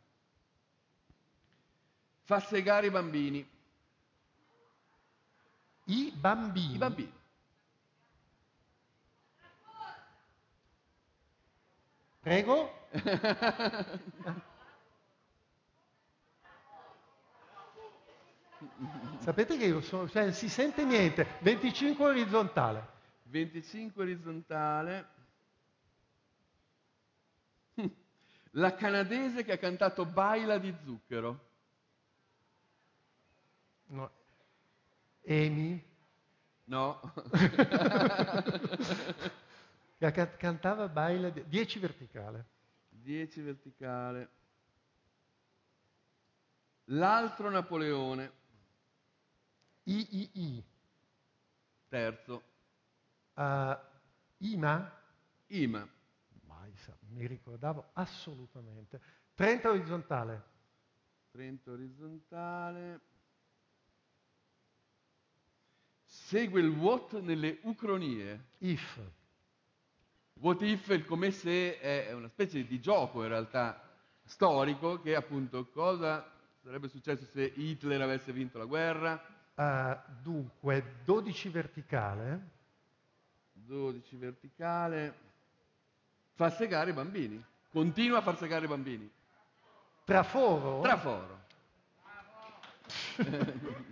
Fa 2.23 2.39
segare 2.39 2.87
i 2.87 2.91
bambini. 2.91 3.47
I 5.85 6.13
bambini. 6.15 6.73
I 6.73 6.77
bambini. 6.77 7.18
Prego? 12.29 12.69
Sapete 19.17 19.57
che 19.57 19.65
io 19.65 19.81
sono, 19.81 20.07
cioè, 20.07 20.31
si 20.31 20.47
sente 20.47 20.85
niente. 20.85 21.25
25 21.39 22.05
orizzontale. 22.05 22.87
25 23.23 24.03
orizzontale. 24.03 25.07
La 28.51 28.75
canadese 28.75 29.43
che 29.43 29.53
ha 29.53 29.57
cantato 29.57 30.05
Baila 30.05 30.59
di 30.59 30.71
zucchero. 30.83 31.47
No. 33.87 34.11
Amy, 35.27 35.83
No. 36.65 37.01
cantava 40.37 40.87
Baila, 40.87 41.29
di- 41.29 41.45
10 41.47 41.79
verticale. 41.79 42.45
10 42.89 43.41
verticale. 43.41 44.29
L'altro 46.85 47.49
Napoleone. 47.49 48.31
I, 49.83 50.07
I, 50.09 50.29
I. 50.33 50.63
Terzo. 51.87 52.43
Uh, 53.33 53.77
Ima? 54.37 54.91
Ima. 55.47 55.87
Mai 56.45 56.71
mi 57.09 57.27
ricordavo 57.27 57.89
assolutamente. 57.93 58.99
30 59.35 59.69
orizzontale. 59.69 60.43
30 61.31 61.71
orizzontale. 61.71 63.01
Segue 66.05 66.59
il 66.61 66.69
what 66.69 67.19
nelle 67.19 67.59
ucronie. 67.63 68.47
If. 68.59 68.99
What 70.41 70.61
if 70.61 70.87
il 70.87 71.05
come 71.05 71.31
se 71.31 71.79
è 71.79 72.13
una 72.13 72.29
specie 72.29 72.65
di 72.65 72.79
gioco 72.79 73.23
in 73.23 73.27
realtà 73.27 73.81
storico 74.23 75.01
che 75.01 75.13
appunto 75.15 75.67
cosa 75.67 76.25
sarebbe 76.63 76.87
successo 76.87 77.25
se 77.25 77.43
Hitler 77.43 78.01
avesse 78.01 78.31
vinto 78.31 78.57
la 78.57 78.63
guerra. 78.63 79.21
Uh, 79.55 79.97
dunque, 80.21 81.01
12 81.03 81.49
verticale. 81.49 82.47
12 83.51 84.15
verticale. 84.15 85.13
Fa 86.35 86.49
segare 86.51 86.91
i 86.91 86.93
bambini. 86.93 87.43
Continua 87.69 88.19
a 88.19 88.21
far 88.21 88.37
segare 88.37 88.63
i 88.63 88.69
bambini. 88.69 89.11
Traforo. 90.05 90.79
Traforo. 90.79 91.37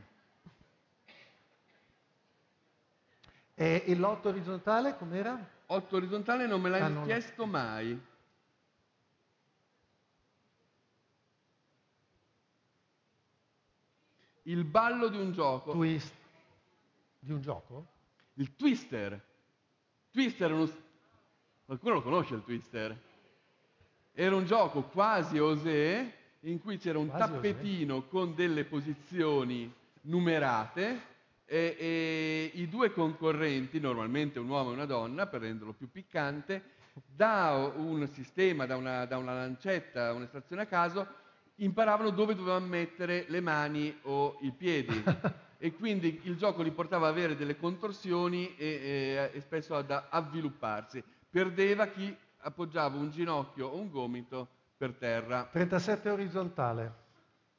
e, 3.53 3.83
e 3.85 3.95
l'otto 3.95 4.29
orizzontale 4.29 4.95
com'era? 4.95 5.55
8 5.69 5.95
orizzontale 5.95 6.47
non 6.47 6.61
me 6.61 6.69
l'hai 6.69 6.81
Ah, 6.81 6.87
non- 6.87 7.03
chiesto 7.05 7.45
mai. 7.45 7.99
Il 14.43 14.63
ballo 14.63 15.09
di 15.09 15.17
un 15.17 15.31
gioco. 15.33 15.71
Twist. 15.71 16.13
Di 17.19 17.31
un 17.31 17.41
gioco? 17.41 17.85
Il 18.35 18.55
twister. 18.55 19.21
Twister 20.11 20.49
è 20.49 20.53
uno... 20.53 20.71
Qualcuno 21.65 21.95
lo 21.95 22.01
conosce 22.01 22.35
il 22.35 22.43
twister? 22.43 22.97
Era 24.13 24.35
un 24.35 24.45
gioco 24.45 24.83
quasi 24.83 25.37
osè 25.37 26.15
in 26.41 26.59
cui 26.61 26.77
c'era 26.77 26.97
un 26.97 27.09
Quasi 27.09 27.29
tappetino 27.31 28.05
con 28.05 28.33
delle 28.35 28.63
posizioni 28.63 29.71
numerate 30.01 31.15
e, 31.49 31.75
e 31.79 32.51
i 32.55 32.67
due 32.67 32.91
concorrenti, 32.91 33.79
normalmente 33.79 34.37
un 34.37 34.49
uomo 34.49 34.71
e 34.71 34.73
una 34.73 34.85
donna, 34.85 35.27
per 35.27 35.41
renderlo 35.41 35.73
più 35.73 35.89
piccante, 35.89 36.75
da 37.05 37.71
un 37.75 38.07
sistema, 38.07 38.65
da 38.65 38.75
una, 38.75 39.05
da 39.05 39.17
una 39.17 39.33
lancetta, 39.33 40.13
un'estrazione 40.13 40.63
a 40.63 40.65
caso, 40.65 41.07
imparavano 41.55 42.09
dove 42.09 42.35
dovevano 42.35 42.65
mettere 42.65 43.25
le 43.29 43.39
mani 43.39 43.97
o 44.03 44.37
i 44.41 44.51
piedi. 44.51 45.01
e 45.57 45.73
quindi 45.73 46.19
il 46.23 46.37
gioco 46.37 46.61
li 46.61 46.71
portava 46.71 47.07
ad 47.07 47.13
avere 47.13 47.35
delle 47.35 47.57
contorsioni 47.57 48.55
e, 48.57 48.65
e- 48.65 49.31
e 49.33 49.41
spesso 49.41 49.75
ad 49.75 49.89
avvilupparsi. 50.09 51.03
Perdeva 51.29 51.87
chi 51.87 52.15
appoggiava 52.39 52.97
un 52.97 53.09
ginocchio 53.09 53.67
o 53.67 53.77
un 53.77 53.89
gomito 53.89 54.47
per 54.77 54.93
terra. 54.93 55.47
37 55.51 56.09
orizzontale. 56.09 57.05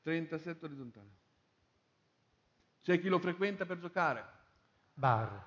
37 0.02 0.64
orizzontale. 0.64 1.17
C'è 2.88 2.98
chi 3.02 3.08
lo 3.08 3.18
frequenta 3.18 3.66
per 3.66 3.78
giocare. 3.80 4.24
Bar. 4.94 5.44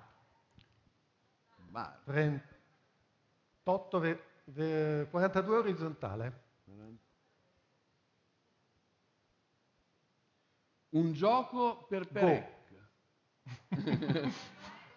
Ma 1.70 2.00
38 2.04 4.00
ve- 4.00 4.24
ve- 4.44 5.08
42 5.10 5.58
orizzontale. 5.58 6.40
un 10.90 11.14
gioco 11.14 11.88
per 11.90 12.08
Perec. 12.10 12.50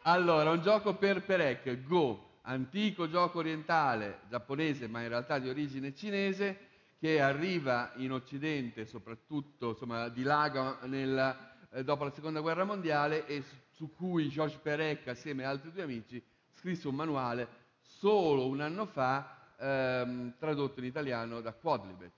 allora, 0.02 0.50
un 0.50 0.60
gioco 0.60 0.96
per 0.96 1.24
Perec. 1.24 1.82
Go. 1.84 2.40
antico 2.42 3.08
gioco 3.08 3.38
orientale 3.38 4.20
giapponese, 4.28 4.86
ma 4.86 5.00
in 5.00 5.08
realtà 5.08 5.38
di 5.38 5.48
origine 5.48 5.94
cinese, 5.94 6.72
che 6.98 7.22
arriva 7.22 7.92
in 7.96 8.12
Occidente, 8.12 8.84
soprattutto 8.84 9.70
insomma, 9.70 10.10
dilaga 10.10 10.80
nella, 10.82 11.53
dopo 11.82 12.04
la 12.04 12.10
seconda 12.10 12.40
guerra 12.40 12.64
mondiale 12.64 13.26
e 13.26 13.42
su, 13.72 13.92
cui 13.94 14.28
Georges 14.28 14.58
Perec, 14.58 15.08
assieme 15.08 15.44
ad 15.44 15.50
altri 15.50 15.72
due 15.72 15.82
amici, 15.82 16.22
scrisse 16.52 16.86
un 16.88 16.94
manuale 16.94 17.48
solo 17.80 18.46
un 18.46 18.60
anno 18.60 18.86
fa, 18.86 19.54
ehm, 19.58 20.34
tradotto 20.38 20.80
in 20.80 20.86
italiano 20.86 21.40
da 21.40 21.52
Quadlibet. 21.52 22.12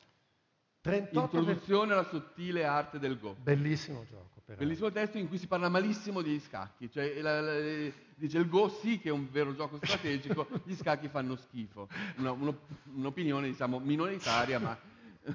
38 0.86 1.36
Introduzione 1.36 1.92
alla 1.92 2.04
sottile 2.04 2.64
arte 2.64 2.98
del 2.98 3.18
Go. 3.18 3.34
Bellissimo 3.40 4.04
gioco. 4.08 4.40
Però. 4.44 4.58
Bellissimo 4.58 4.92
testo 4.92 5.18
in 5.18 5.26
cui 5.26 5.38
si 5.38 5.48
parla 5.48 5.68
malissimo 5.68 6.22
di 6.22 6.38
scacchi. 6.38 6.88
Cioè, 6.88 7.20
la, 7.20 7.40
la, 7.40 7.90
dice 8.14 8.38
il 8.38 8.48
Go 8.48 8.68
sì 8.68 9.00
che 9.00 9.08
è 9.08 9.12
un 9.12 9.28
vero 9.28 9.52
gioco 9.56 9.78
strategico, 9.78 10.46
gli 10.62 10.76
scacchi 10.76 11.08
fanno 11.08 11.34
schifo. 11.34 11.88
Una, 12.18 12.30
uno, 12.30 12.60
un'opinione 12.94 13.48
diciamo 13.48 13.80
minoritaria 13.80 14.60
ma 14.60 14.78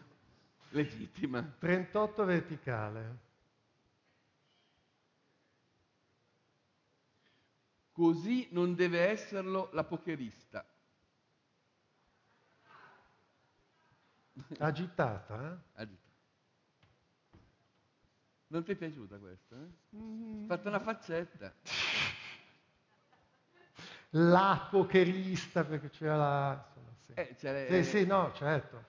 legittima. 0.69 1.55
38 1.59 2.23
verticale. 2.23 3.29
Così 7.91 8.47
non 8.51 8.75
deve 8.75 8.99
esserlo 9.09 9.69
la 9.73 9.83
pokerista. 9.83 10.65
Agitata? 14.59 15.35
Eh? 15.51 15.81
Agitata. 15.81 16.09
Non 18.47 18.63
ti 18.63 18.71
è 18.71 18.75
piaciuta 18.75 19.17
questa? 19.17 19.55
Eh? 19.55 19.97
Mm. 19.97 20.45
Fatta 20.45 20.69
una 20.69 20.79
faccetta. 20.79 21.53
La 24.15 24.67
pokerista, 24.69 25.63
perché 25.63 25.89
c'era 25.89 26.17
la... 26.17 26.65
Insomma, 26.67 26.93
sì. 26.99 27.13
Eh, 27.13 27.35
c'era, 27.37 27.65
sì, 27.81 27.83
sì, 27.85 28.05
no, 28.05 28.33
certo. 28.33 28.83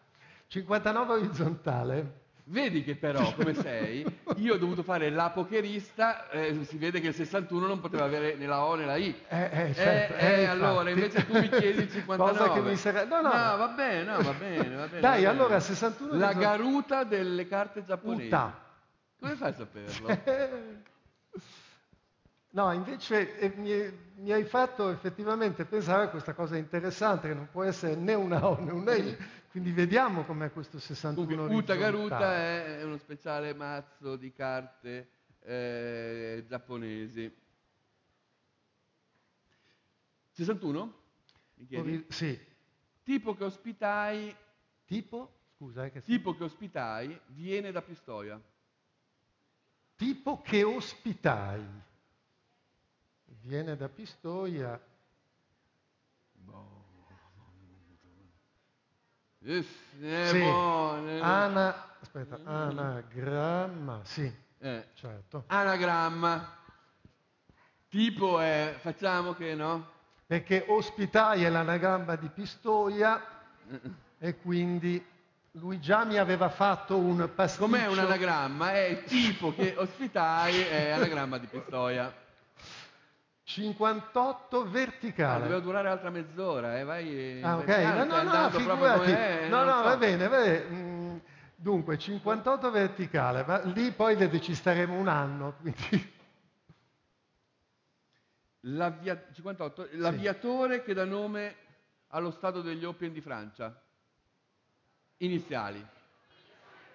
59 0.48 1.12
orizzontale. 1.12 2.21
Vedi 2.44 2.82
che 2.82 2.96
però, 2.96 3.32
come 3.34 3.54
sei, 3.54 4.04
io 4.36 4.54
ho 4.54 4.58
dovuto 4.58 4.82
fare 4.82 5.10
la 5.10 5.30
pokerista, 5.30 6.28
eh, 6.30 6.64
si 6.64 6.76
vede 6.76 7.00
che 7.00 7.08
il 7.08 7.14
61 7.14 7.66
non 7.66 7.80
poteva 7.80 8.04
avere 8.04 8.34
né 8.34 8.46
la 8.46 8.64
O 8.64 8.74
né 8.74 8.84
la 8.84 8.96
I. 8.96 9.14
Eh, 9.28 9.68
eh, 9.68 9.74
certo, 9.74 10.14
eh, 10.14 10.40
eh 10.40 10.44
allora, 10.46 10.90
invece 10.90 11.24
tu 11.24 11.38
mi 11.38 11.48
chiedi 11.48 11.82
il 11.82 11.90
59. 11.92 12.16
Cosa 12.16 12.52
che 12.52 12.60
mi 12.60 12.76
sarà... 12.76 13.04
No, 13.04 13.20
no, 13.20 13.32
no, 13.32 13.56
va 13.56 13.68
bene, 13.68 14.02
no, 14.02 14.22
va 14.22 14.32
bene, 14.32 14.74
va 14.74 14.86
bene. 14.86 15.00
Dai, 15.00 15.22
va 15.22 15.30
allora 15.30 15.48
bene. 15.48 15.60
61... 15.60 16.18
La 16.18 16.32
garuta 16.32 17.04
delle 17.04 17.46
carte 17.46 17.84
giapponesi. 17.84 18.26
Uta. 18.26 18.60
Come 19.20 19.34
fai 19.36 19.48
a 19.50 19.54
saperlo? 19.54 20.90
No, 22.54 22.70
invece 22.72 23.38
eh, 23.38 23.52
mi, 23.56 23.72
mi, 24.16 24.30
hai 24.30 24.44
fatto 24.44 24.90
effettivamente 24.90 25.64
pensare 25.64 26.04
a 26.04 26.08
questa 26.08 26.34
cosa 26.34 26.58
interessante, 26.58 27.28
che 27.28 27.34
non 27.34 27.48
può 27.50 27.62
essere 27.62 27.94
né 27.94 28.12
una 28.12 28.46
O 28.46 28.58
né 28.60 28.70
una 28.72 28.92
I, 28.92 29.16
quindi 29.52 29.70
vediamo 29.70 30.24
com'è 30.24 30.50
questo 30.50 30.78
61 30.78 31.26
Comunque, 31.26 31.54
Uta 31.54 31.74
Garuta 31.74 32.34
è 32.34 32.82
uno 32.84 32.96
speciale 32.96 33.52
mazzo 33.52 34.16
di 34.16 34.32
carte 34.32 35.08
eh, 35.40 36.42
giapponesi. 36.48 37.30
61? 40.30 41.00
Mi? 41.68 42.04
Sì. 42.08 42.40
Tipo 43.02 43.34
che 43.34 43.44
ospitai... 43.44 44.34
Tipo? 44.86 45.40
Scusa, 45.54 45.84
eh, 45.84 45.90
che 45.90 46.00
tipo 46.00 46.34
che 46.34 46.44
ospitai 46.44 47.20
viene 47.26 47.70
da 47.72 47.82
Pistoia. 47.82 48.40
Tipo 49.96 50.40
che 50.40 50.62
ospitai 50.62 51.62
viene 53.42 53.76
da 53.76 53.90
Pistoia. 53.90 54.74
Eh, 54.74 54.90
sì. 59.44 60.42
Ana, 61.20 61.96
aspetta, 62.00 62.38
anagramma, 62.44 64.00
sì, 64.04 64.32
eh. 64.58 64.88
certo. 64.94 65.44
Anagramma. 65.48 66.60
Tipo 67.88 68.38
è, 68.40 68.76
facciamo 68.80 69.34
che 69.34 69.54
no? 69.54 69.90
Perché 70.26 70.64
ospitai 70.66 71.44
è 71.44 71.50
l'anagramma 71.50 72.16
di 72.16 72.28
Pistoia 72.28 73.20
e 74.18 74.36
quindi 74.38 75.04
lui 75.56 75.78
già 75.78 76.04
mi 76.04 76.16
aveva 76.16 76.48
fatto 76.48 76.96
un 76.96 77.28
pasticcio. 77.34 77.64
Com'è 77.64 77.86
un 77.86 77.98
anagramma? 77.98 78.72
È 78.72 78.84
il 78.84 79.04
tipo 79.04 79.52
che 79.52 79.74
ospitai 79.76 80.62
è 80.62 80.90
anagramma 80.90 81.36
di 81.36 81.46
Pistoia. 81.46 82.14
58 83.52 84.70
verticale. 84.70 85.36
Ah, 85.36 85.40
doveva 85.40 85.60
durare 85.60 85.88
altra 85.90 86.08
mezz'ora, 86.08 86.78
eh? 86.78 86.84
vai. 86.84 87.42
Ah, 87.42 87.58
ok, 87.58 87.68
no, 87.68 88.04
no, 88.04 88.22
no, 88.22 88.50
figurati. 88.50 89.10
È, 89.10 89.48
no, 89.50 89.64
no, 89.64 89.76
so. 89.76 89.82
va 89.82 89.96
bene, 89.98 90.28
va 90.28 90.38
bene. 90.38 90.64
Mm, 90.70 91.16
dunque, 91.54 91.98
58 91.98 92.70
verticale, 92.70 93.44
ma 93.46 93.58
lì 93.64 93.90
poi 93.92 94.40
ci 94.40 94.54
staremo 94.54 94.94
un 94.94 95.08
anno, 95.08 95.56
quindi... 95.60 96.20
L'avvia... 98.66 99.22
58, 99.32 99.88
l'aviatore 99.92 100.78
sì. 100.78 100.84
che 100.84 100.94
dà 100.94 101.04
nome 101.04 101.56
allo 102.08 102.30
stato 102.30 102.62
degli 102.62 102.84
Open 102.84 103.12
di 103.12 103.20
Francia. 103.20 103.78
Iniziali. 105.18 105.86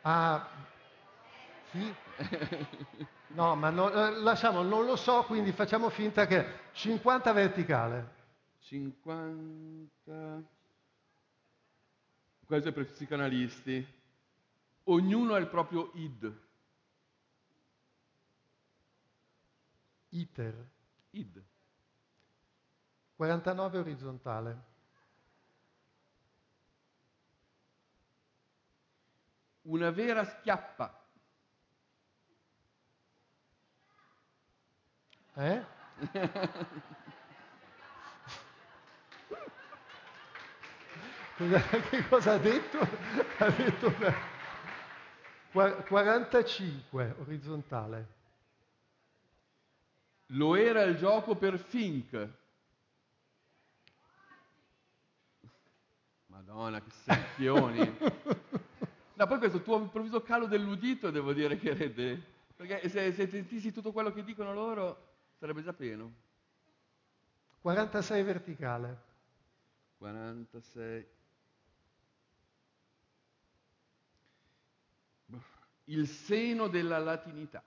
Ah. 0.02 0.48
No, 3.38 3.56
ma 3.56 3.70
no, 3.70 3.92
eh, 3.92 4.20
lasciamo, 4.22 4.64
non 4.64 4.86
lo 4.86 4.96
so, 4.96 5.24
quindi 5.24 5.52
facciamo 5.52 5.90
finta 5.90 6.26
che 6.26 6.70
50 6.72 7.34
verticale. 7.34 8.16
50. 8.60 10.44
Questo 12.46 12.70
è 12.70 12.72
per 12.72 12.86
psicanalisti. 12.86 13.96
Ognuno 14.86 15.34
ha 15.34 15.38
il 15.38 15.48
proprio 15.48 15.92
id. 15.96 16.46
Iter. 20.10 20.70
Id. 21.12 21.44
49 23.16 23.78
orizzontale. 23.78 24.64
Una 29.64 29.92
vera 29.92 30.24
schiappa. 30.24 31.07
Eh? 35.40 35.64
che 41.90 42.08
cosa 42.10 42.34
ha 42.34 42.38
detto? 42.40 42.80
Ha 43.38 43.50
detto 43.52 43.94
una... 43.96 44.36
45 45.84 47.16
orizzontale. 47.20 48.16
Lo 50.32 50.56
era 50.56 50.82
il 50.82 50.98
gioco 50.98 51.36
per 51.36 51.60
Fink. 51.60 52.30
Madonna, 56.26 56.82
che 56.82 56.90
secchioni. 56.90 57.98
no, 59.14 59.28
poi 59.28 59.38
questo 59.38 59.62
tuo 59.62 59.78
improvviso 59.78 60.24
calo 60.24 60.48
dell'udito 60.48 61.12
devo 61.12 61.32
dire 61.34 61.60
che 61.60 61.76
rende... 61.76 62.36
Perché 62.56 62.90
se, 62.90 63.14
se 63.14 63.28
sentissi 63.28 63.72
tutto 63.72 63.92
quello 63.92 64.12
che 64.12 64.24
dicono 64.24 64.52
loro 64.52 65.17
Sarebbe 65.38 65.62
già 65.62 65.74
pieno. 65.74 66.14
46 67.62 68.24
verticale. 68.24 69.02
46. 69.98 71.08
Il 75.86 76.08
seno 76.08 76.68
della 76.68 76.98
latinità. 76.98 77.64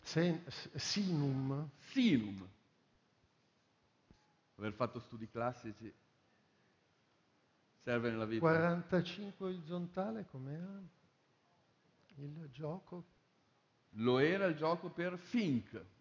Sen, 0.00 0.44
sinum. 0.74 1.68
Sinum. 1.90 2.48
Aver 4.56 4.72
fatto 4.72 4.98
studi 4.98 5.28
classici 5.28 5.94
serve 7.88 8.10
nella 8.10 8.26
vita. 8.26 8.40
45 8.40 9.46
orizzontale 9.46 10.26
com'era? 10.26 10.82
Il 12.16 12.48
gioco? 12.50 13.04
Lo 13.92 14.18
era 14.18 14.44
il 14.44 14.56
gioco 14.56 14.90
per 14.90 15.16
Fink. 15.16 15.96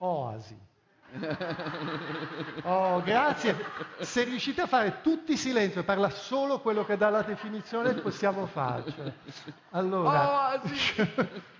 Oasi. 0.00 0.56
Oh, 2.62 3.02
grazie. 3.02 3.56
Se 4.00 4.22
riuscite 4.24 4.60
a 4.60 4.66
fare 4.66 5.00
tutti 5.02 5.36
silenzio 5.36 5.80
e 5.80 5.84
parla 5.84 6.08
solo 6.08 6.60
quello 6.60 6.84
che 6.84 6.96
dà 6.96 7.10
la 7.10 7.22
definizione, 7.22 7.94
possiamo 7.94 8.46
farcelo. 8.46 9.12
Allora. 9.70 10.52
Oasi. 10.52 11.48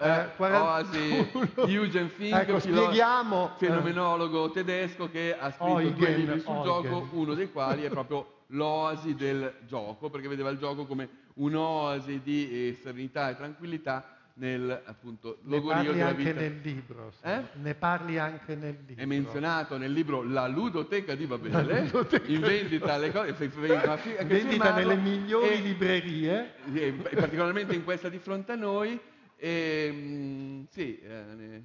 Eh, 0.00 0.28
Oasi, 0.36 1.28
Eugen 1.66 2.08
Fink, 2.10 2.32
ecco, 2.32 2.60
spieghiamo, 2.60 3.54
fenomenologo 3.56 4.48
tedesco 4.52 5.10
che 5.10 5.36
ha 5.36 5.50
scritto 5.50 5.80
Eugen, 5.80 5.94
due 5.96 6.14
libri 6.14 6.38
sul 6.38 6.54
Eugen. 6.54 6.82
gioco, 6.92 7.08
uno 7.16 7.34
dei 7.34 7.50
quali 7.50 7.82
è 7.82 7.88
proprio 7.88 8.44
l'oasi 8.50 9.16
del 9.16 9.52
gioco, 9.66 10.08
perché 10.08 10.28
vedeva 10.28 10.50
il 10.50 10.58
gioco 10.58 10.86
come 10.86 11.08
un'oasi 11.34 12.20
di 12.22 12.68
eh, 12.68 12.78
serenità 12.80 13.30
e 13.30 13.34
tranquillità 13.34 14.17
nel 14.38 14.82
appunto 14.86 15.38
logorio 15.42 15.72
parli 15.74 15.92
della 15.92 16.06
anche 16.08 16.22
vita. 16.22 16.40
nel 16.40 16.60
libro. 16.62 17.12
sì. 17.12 17.26
Eh? 17.26 17.42
Ne 17.54 17.74
parli 17.74 18.18
anche 18.18 18.54
nel 18.54 18.76
libro. 18.86 19.02
È 19.02 19.06
menzionato 19.06 19.76
nel 19.76 19.92
libro 19.92 20.22
La 20.22 20.46
ludoteca 20.46 21.14
di 21.14 21.26
Babele, 21.26 21.82
ludoteca 21.84 22.30
in 22.30 22.40
vendita 22.40 22.94
alle 22.94 23.10
cose, 23.12 23.32
Vendita 23.32 23.96
firmarlo, 23.98 24.74
nelle 24.74 24.96
migliori 24.96 25.48
e- 25.54 25.60
librerie. 25.60 26.54
e 26.72 26.92
particolarmente 26.92 27.74
in 27.74 27.84
questa 27.84 28.08
di 28.08 28.18
fronte 28.18 28.52
a 28.52 28.56
noi. 28.56 28.98
E, 29.36 29.90
mm, 29.92 30.64
sì, 30.70 30.98
eh, 31.00 31.22
ne- 31.34 31.64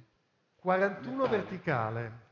41 0.56 1.24
Ne 1.24 1.28
verticale. 1.28 2.22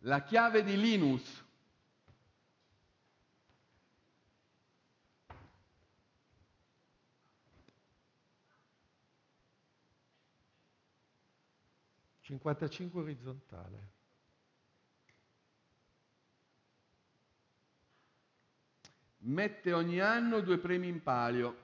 la 0.00 0.22
chiave 0.22 0.62
di 0.62 0.78
Linus. 0.78 1.43
Cinquantacinque 12.24 13.02
orizzontale. 13.02 13.92
Mette 19.18 19.72
ogni 19.72 20.00
anno 20.00 20.40
due 20.40 20.58
premi 20.58 20.88
in 20.88 21.02
palio. 21.02 21.56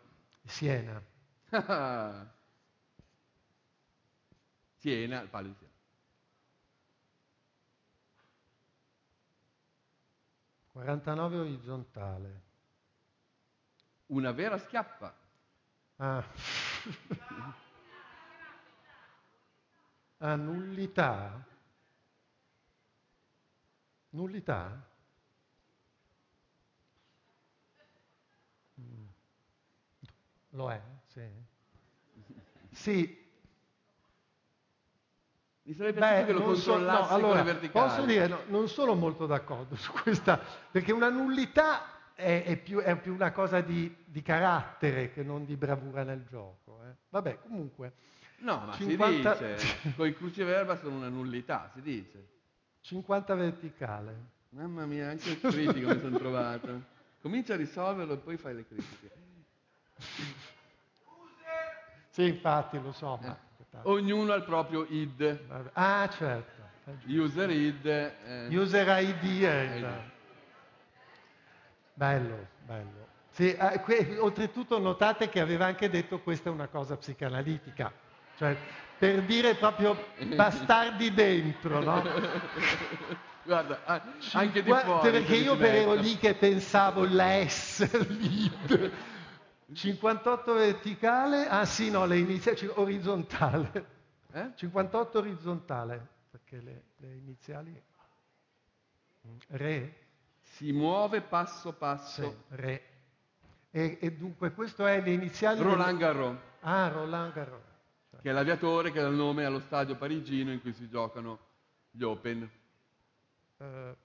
Siena. 0.44 1.02
Siena, 4.76 5.20
il 5.20 5.28
palio 5.28 5.48
di 5.48 5.56
Siena. 5.56 5.68
quarantanove 10.72 11.36
orizzontale. 11.38 12.42
Una 14.06 14.32
vera 14.32 14.56
schiappa. 14.56 15.14
Ah. 15.96 16.24
Ah, 20.20 20.36
nullità. 20.36 21.44
Nullità? 24.12 24.86
Mm. 28.80 29.06
Lo 30.50 30.70
è, 30.70 30.80
sì. 31.06 31.22
Sì, 32.72 33.20
Mi 35.62 35.74
sarebbe 35.74 36.00
Beh, 36.00 36.06
piaciuto 36.24 36.26
che 36.26 36.32
lo 36.32 36.38
non 36.46 36.56
so- 36.56 36.70
no, 36.70 36.76
controllassi 36.78 37.12
allora, 37.12 37.28
con 37.28 37.36
le 37.36 37.52
verticali. 37.52 37.88
Posso 37.88 38.04
dire, 38.06 38.26
no, 38.26 38.38
non 38.46 38.68
sono 38.68 38.94
molto 38.94 39.26
d'accordo 39.26 39.76
su 39.76 39.92
questa, 39.92 40.40
perché 40.70 40.92
una 40.92 41.10
nullità 41.10 42.12
è, 42.14 42.42
è 42.44 42.56
più, 42.56 42.78
è 42.80 42.96
più 42.98 43.12
una 43.14 43.30
cosa 43.30 43.60
di, 43.60 43.94
di 44.04 44.22
carattere 44.22 45.12
che 45.12 45.22
non 45.22 45.44
di 45.44 45.56
bravura 45.56 46.02
nel 46.02 46.24
gioco. 46.26 46.80
eh. 46.84 46.94
Vabbè, 47.10 47.38
comunque, 47.40 47.92
No, 48.40 48.64
ma 48.66 48.74
50 48.74 49.36
si 49.36 49.44
dice, 49.44 49.94
con 49.96 50.06
i 50.06 50.14
cruciverba 50.14 50.76
sono 50.76 50.96
una 50.96 51.08
nullità, 51.08 51.70
si 51.74 51.80
dice. 51.82 52.26
50 52.82 53.34
verticale. 53.34 54.38
Mamma 54.50 54.84
mia, 54.86 55.10
anche 55.10 55.30
il 55.30 55.40
critico 55.40 55.94
mi 55.94 56.00
sono 56.00 56.18
trovato. 56.18 56.82
Comincia 57.20 57.54
a 57.54 57.56
risolverlo 57.56 58.14
e 58.14 58.16
poi 58.16 58.36
fai 58.36 58.54
le 58.54 58.66
critiche. 58.66 59.10
Sì, 62.12 62.26
infatti, 62.26 62.80
lo 62.82 62.90
so. 62.90 63.20
Ma... 63.22 63.38
Ognuno 63.82 64.32
ha 64.32 64.36
il 64.36 64.42
proprio 64.42 64.84
id. 64.88 65.46
Vabbè. 65.46 65.70
Ah, 65.74 66.08
certo. 66.08 66.60
User 67.06 67.48
id. 67.50 67.86
eh, 67.86 68.48
User 68.50 69.00
ID 69.00 69.42
è 69.44 69.60
il... 69.60 69.82
ID. 69.84 70.10
Bello, 71.94 72.46
bello. 72.66 73.06
Sì, 73.30 73.54
eh, 73.54 74.18
oltretutto 74.18 74.78
notate 74.78 75.28
che 75.28 75.38
aveva 75.40 75.66
anche 75.66 75.88
detto 75.88 76.20
questa 76.20 76.50
è 76.50 76.52
una 76.52 76.66
cosa 76.66 76.96
psicanalitica, 76.96 77.92
cioè 78.40 78.56
per 78.96 79.22
dire 79.24 79.54
proprio 79.54 80.02
bastardi 80.34 81.12
dentro, 81.12 81.82
no? 81.82 82.02
Guarda, 83.44 83.80
ah, 83.84 84.02
anche 84.32 84.62
di 84.62 84.70
Cinqua- 84.70 84.80
fuori. 84.80 85.10
Perché 85.10 85.34
si 85.36 85.42
io 85.42 85.56
per 85.58 85.74
ero 85.74 85.92
lì 85.94 86.16
che 86.16 86.34
pensavo 86.34 87.04
la 87.06 87.46
S, 87.46 87.86
l'id. 88.08 88.92
58 89.72 90.52
verticale, 90.54 91.48
ah 91.48 91.66
sì, 91.66 91.90
no, 91.90 92.06
le 92.06 92.16
iniziali, 92.18 92.66
orizzontale. 92.74 93.84
Eh? 94.32 94.50
58 94.54 95.18
orizzontale, 95.18 96.06
perché 96.30 96.60
le, 96.62 96.82
le 96.96 97.14
iniziali... 97.14 97.82
Re? 99.48 99.94
Si 100.40 100.72
muove 100.72 101.20
passo 101.20 101.72
passo. 101.72 102.22
Sì, 102.22 102.54
re. 102.56 102.82
E, 103.70 103.98
e 104.00 104.12
dunque 104.12 104.52
questo 104.52 104.86
è 104.86 105.00
le 105.00 105.10
iniziali... 105.10 105.60
Roland 105.60 105.98
Garros, 105.98 106.36
Ah, 106.60 106.88
Roland 106.88 107.32
Garros. 107.34 107.69
Che 108.20 108.30
è 108.30 108.32
l'aviatore 108.32 108.90
che 108.92 109.00
dà 109.00 109.08
il 109.08 109.14
nome 109.16 109.44
allo 109.44 109.60
stadio 109.60 109.96
parigino 109.96 110.52
in 110.52 110.60
cui 110.60 110.72
si 110.72 110.88
giocano 110.88 111.38
gli 111.90 112.02
Open. 112.02 112.50
Eh, 113.56 113.96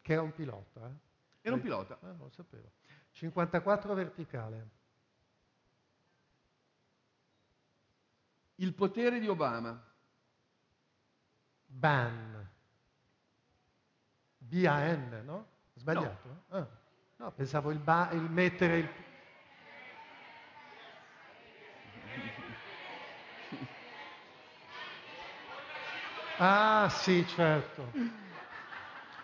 che 0.00 0.14
è 0.14 0.18
un 0.18 0.32
pilota. 0.32 0.86
eh? 0.88 1.10
Era 1.42 1.54
un 1.54 1.60
pilota. 1.60 1.98
Ah, 2.00 2.06
non 2.08 2.18
lo 2.18 2.30
sapevo. 2.30 2.70
54 3.12 3.94
verticale. 3.94 4.68
Il 8.56 8.74
potere 8.74 9.18
di 9.18 9.28
Obama. 9.28 9.80
Ban. 11.66 12.48
B-A-N, 14.38 15.22
no? 15.24 15.46
Sbagliato? 15.74 16.44
Ah. 16.48 16.66
No, 17.16 17.32
pensavo 17.32 17.70
il, 17.70 17.78
ba- 17.78 18.10
il 18.12 18.22
mettere 18.22 18.78
il... 18.78 18.88
Ah, 26.38 26.88
sì, 26.90 27.26
certo. 27.26 27.90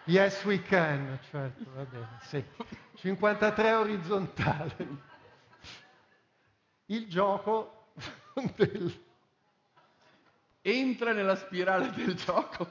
Yes, 0.04 0.42
we 0.44 0.62
can, 0.62 1.18
certo, 1.30 1.64
va 1.74 1.84
bene, 1.84 2.18
sì. 2.22 2.42
53 2.96 3.72
orizzontale. 3.72 4.76
Il 6.86 7.06
gioco 7.08 7.88
del... 8.56 9.06
Entra 10.62 11.12
nella 11.12 11.36
spirale 11.36 11.90
del 11.92 12.14
gioco. 12.14 12.70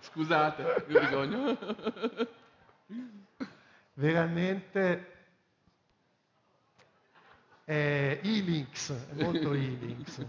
Scusate, 0.00 0.84
mi 0.86 0.94
vergogno. 0.94 1.58
veramente 3.94 5.12
è 7.64 8.20
Elinx, 8.22 8.92
è 8.92 9.22
molto 9.22 9.52
Elinx. 9.52 10.24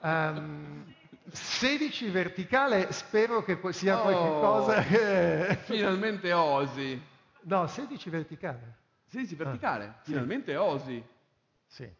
Um, 0.00 0.84
16 1.30 2.08
verticale, 2.10 2.92
spero 2.92 3.42
che 3.42 3.58
sia 3.72 3.98
Oh. 3.98 4.02
qualche 4.02 4.28
cosa 4.28 4.82
che... 4.82 5.58
Finalmente 5.64 6.32
Osi. 6.32 7.00
No, 7.42 7.66
16 7.66 8.10
verticale. 8.10 8.76
Sì, 9.06 9.26
sì, 9.26 9.34
verticale. 9.34 9.84
Ah, 9.84 9.94
sì. 10.02 10.10
Finalmente 10.10 10.56
Osi. 10.56 11.02
Sì. 11.66 11.90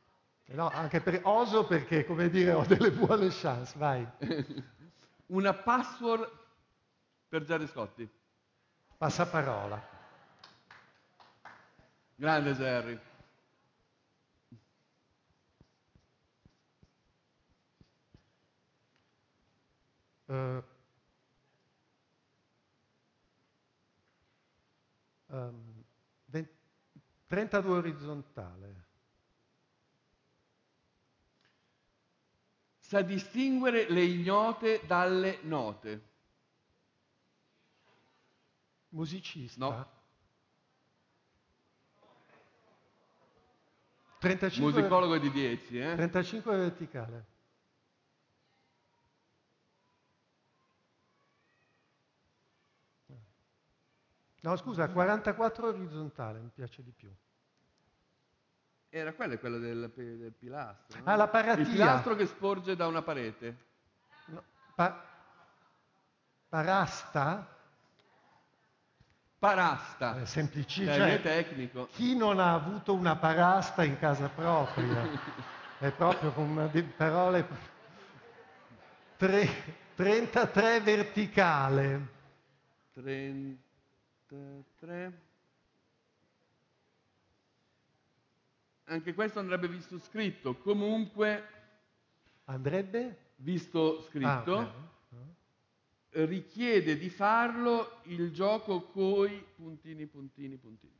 No, 0.50 0.70
anche 0.70 1.00
per 1.02 1.20
oso 1.24 1.66
perché, 1.66 2.06
come 2.06 2.30
dire, 2.30 2.52
ho 2.52 2.64
delle 2.64 2.90
buone 2.90 3.28
chance, 3.28 3.74
vai. 3.76 4.06
Una 5.26 5.52
password 5.52 6.26
per 7.28 7.44
Gerry 7.44 7.66
Scotti. 7.66 8.08
Passaparola. 8.96 9.96
Grande 12.14 12.54
Jerry. 12.54 12.98
Eh, 20.28 20.62
ehm, 25.28 25.84
ven- 26.26 26.48
32 27.26 27.76
orizzontale. 27.76 28.86
Sa 32.78 33.02
distinguere 33.02 33.88
le 33.90 34.02
ignote 34.02 34.82
dalle 34.86 35.38
note. 35.42 36.06
Musicista. 38.90 39.66
No. 39.68 39.96
35, 44.18 44.72
Musicologo 44.72 45.18
di 45.18 45.30
10, 45.30 45.78
eh? 45.78 45.94
35 45.94 46.56
verticale. 46.56 47.26
No, 54.40 54.56
scusa, 54.56 54.88
44 54.88 55.68
orizzontale 55.68 56.38
mi 56.38 56.50
piace 56.54 56.82
di 56.82 56.92
più. 56.92 57.10
Era 58.90 59.12
quello, 59.12 59.34
è 59.34 59.38
quello 59.40 59.58
del, 59.58 59.90
del 59.94 60.32
pilastro. 60.32 60.98
no? 60.98 61.04
Ah, 61.10 61.16
la 61.16 61.28
paratia. 61.28 61.62
Il 61.62 61.68
pilastro 61.70 62.14
che 62.14 62.26
sporge 62.26 62.74
da 62.76 62.86
una 62.86 63.02
parete. 63.02 63.56
No, 64.26 64.42
pa- 64.74 65.04
parasta? 66.48 67.56
Parasta. 69.38 70.20
È 70.20 70.24
semplici- 70.24 70.84
Termine 70.84 71.10
cioè, 71.16 71.22
tecnico. 71.22 71.86
Chi 71.88 72.16
non 72.16 72.38
ha 72.40 72.54
avuto 72.54 72.94
una 72.94 73.16
parasta 73.16 73.84
in 73.84 73.98
casa 73.98 74.28
propria? 74.28 75.06
È 75.78 75.92
proprio 75.92 76.32
con 76.32 76.70
parole... 76.96 77.46
Tre- 79.16 79.86
33 79.94 80.80
verticale. 80.80 82.08
33. 82.94 83.66
Anche 88.84 89.14
questo 89.14 89.38
andrebbe 89.38 89.68
visto 89.68 89.98
scritto. 89.98 90.56
Comunque, 90.56 91.44
Andrebbe? 92.44 93.26
visto 93.36 94.02
scritto, 94.02 94.56
Ah, 94.58 94.72
ok. 96.10 96.26
richiede 96.26 96.96
di 96.96 97.08
farlo 97.10 98.00
il 98.04 98.32
gioco 98.32 98.82
coi 98.82 99.44
puntini, 99.56 100.06
puntini, 100.06 100.56
puntini. 100.56 100.96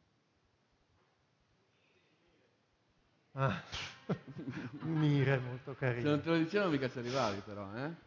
Ah. 3.33 3.63
Unire, 4.83 5.39
molto 5.39 5.75
Se 5.79 5.87
non 5.87 5.95
carino. 5.95 6.21
te 6.21 6.29
lo 6.31 6.37
dicevano 6.39 6.71
mica 6.71 6.89
ci 6.89 6.99
arrivavi 6.99 7.41
però, 7.41 7.75
eh? 7.75 8.07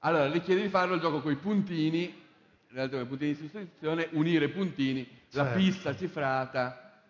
Allora, 0.00 0.30
richiede 0.30 0.62
di 0.62 0.68
farlo 0.68 0.94
il 0.94 1.00
gioco 1.00 1.20
coi 1.20 1.36
puntini, 1.36 2.26
in 2.70 2.74
realtà 2.76 2.96
con 2.96 3.04
i 3.04 3.08
puntini 3.08 3.32
di 3.32 3.38
sostituzione, 3.38 4.08
unire 4.12 4.44
i 4.46 4.48
puntini, 4.50 5.08
la 5.30 5.44
Certo. 5.44 5.58
pista 5.58 5.96
cifrata, 5.96 7.02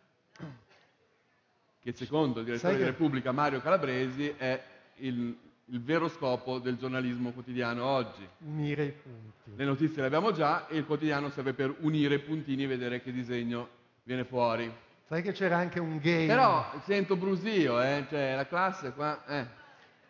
che 1.81 1.93
secondo 1.93 2.41
il 2.41 2.45
direttore 2.45 2.73
Sai 2.73 2.79
di 2.79 2.85
che- 2.85 2.91
Repubblica 2.91 3.33
Mario 3.33 3.61
Calabresi 3.61 4.29
è 4.37 4.63
il, 4.97 5.37
il 5.67 5.83
vero 5.83 6.09
scopo 6.09 6.59
del 6.59 6.77
giornalismo 6.77 7.31
quotidiano 7.33 7.85
oggi. 7.85 8.27
Unire 8.39 8.85
i 8.85 8.93
punti. 8.93 9.57
Le 9.57 9.65
notizie 9.65 10.01
le 10.01 10.07
abbiamo 10.07 10.33
già 10.33 10.67
e 10.69 10.77
il 10.79 10.85
quotidiano 10.87 11.31
serve 11.31 11.55
per 11.55 11.75
unire 11.81 12.17
i 12.17 12.21
puntini 12.21 12.65
e 12.65 12.67
vedere 12.67 13.01
che 13.03 13.13
disegno 13.13 13.69
viene 14.03 14.25
fuori. 14.25 14.71
Sai 15.07 15.23
che 15.23 15.33
c'era 15.33 15.57
anche 15.57 15.81
un 15.81 15.99
game. 15.99 16.27
Però 16.27 16.81
sento 16.85 17.17
brusio, 17.17 17.81
eh? 17.81 18.05
cioè 18.11 18.35
la 18.37 18.47
classe 18.47 18.93
qua, 18.93 19.25
eh, 19.27 19.47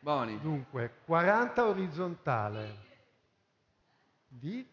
Boni. 0.01 0.39
Dunque, 0.41 0.93
40 1.05 1.67
orizzontale. 1.67 2.87
Di? 4.27 4.67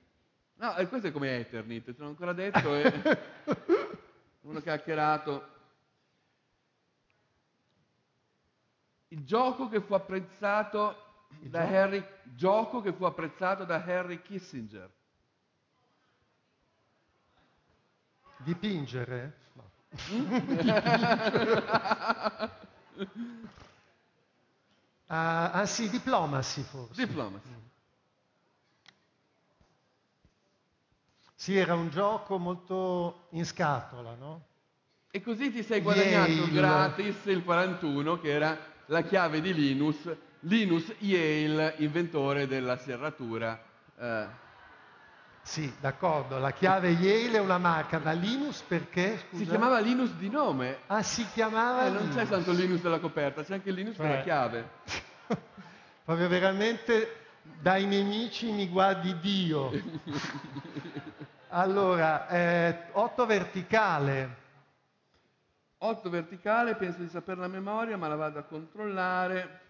No, 0.57 0.75
e 0.77 0.87
questo 0.87 1.07
è 1.07 1.11
come 1.11 1.39
Eternit, 1.39 1.83
te 1.83 1.95
l'ho 1.97 2.07
ancora 2.07 2.31
detto 2.31 2.75
e 2.75 2.93
uno 4.41 4.61
che 4.61 4.69
ha 4.69 4.73
hackerato. 4.73 5.53
Il 9.09 9.25
gioco 9.25 9.67
che 9.67 9.81
fu 9.81 9.93
apprezzato 9.93 10.95
Il 11.41 11.49
da 11.49 11.61
gioco? 11.61 11.73
Harry, 11.75 12.05
gioco 12.35 12.81
che 12.81 12.93
fu 12.93 13.03
apprezzato 13.03 13.65
da 13.65 13.83
Harry 13.83 14.21
Kissinger. 14.21 14.89
Dipingere? 18.37 19.37
No. 19.53 19.69
ah, 25.07 25.51
ah, 25.51 25.65
sì, 25.65 25.89
diplomacy 25.89 26.61
forse. 26.63 27.05
Diplomacy. 27.05 27.63
Sì, 31.45 31.55
era 31.55 31.75
un 31.75 31.89
gioco 31.89 32.39
molto 32.39 33.27
in 33.33 33.45
scatola, 33.45 34.15
no? 34.15 34.45
E 35.11 35.21
così 35.21 35.51
ti 35.51 35.61
sei 35.61 35.81
guadagnato 35.81 36.31
Yale. 36.31 36.49
gratis 36.51 37.17
il 37.25 37.43
41, 37.43 38.19
che 38.19 38.31
era 38.31 38.57
la 38.87 39.03
chiave 39.03 39.41
di 39.41 39.53
Linus, 39.53 40.11
Linus 40.39 40.91
Yale, 40.97 41.75
inventore 41.77 42.47
della 42.47 42.77
serratura. 42.77 43.63
eh, 43.95 44.25
Sì, 45.43 45.71
d'accordo, 45.79 46.39
la 46.39 46.51
chiave 46.51 46.89
Yale 46.89 47.37
è 47.37 47.41
una 47.41 47.59
marca, 47.59 47.99
ma 47.99 48.13
Linus 48.13 48.61
perché? 48.61 49.25
Scusa? 49.27 49.43
si 49.43 49.47
chiamava 49.47 49.77
Linus 49.77 50.13
di 50.13 50.29
nome, 50.31 50.79
Ah, 50.87 51.03
si 51.03 51.27
chiamava 51.31 51.85
Eh, 51.85 51.89
non 51.91 52.09
c'è 52.09 52.27
tanto 52.27 52.53
Linus 52.53 52.81
della 52.81 52.97
coperta, 52.97 53.43
c'è 53.43 53.53
anche 53.53 53.69
il 53.69 53.75
Linus 53.75 53.97
Cioè- 53.97 54.07
della 54.07 54.21
chiave. 54.23 54.69
Proprio 56.05 56.27
veramente 56.27 57.17
dai 57.61 57.85
nemici 57.85 58.51
mi 58.51 58.67
guardi 58.67 59.19
Dio. 59.19 59.69
Allora, 61.57 62.27
eh, 62.27 62.87
8 62.91 63.25
verticale. 63.25 64.43
8 65.77 66.09
verticale, 66.09 66.75
penso 66.75 66.99
di 66.99 67.07
saperla 67.07 67.45
a 67.45 67.47
memoria, 67.47 67.95
ma 67.95 68.09
la 68.09 68.15
vado 68.15 68.39
a 68.39 68.43
controllare. 68.43 69.61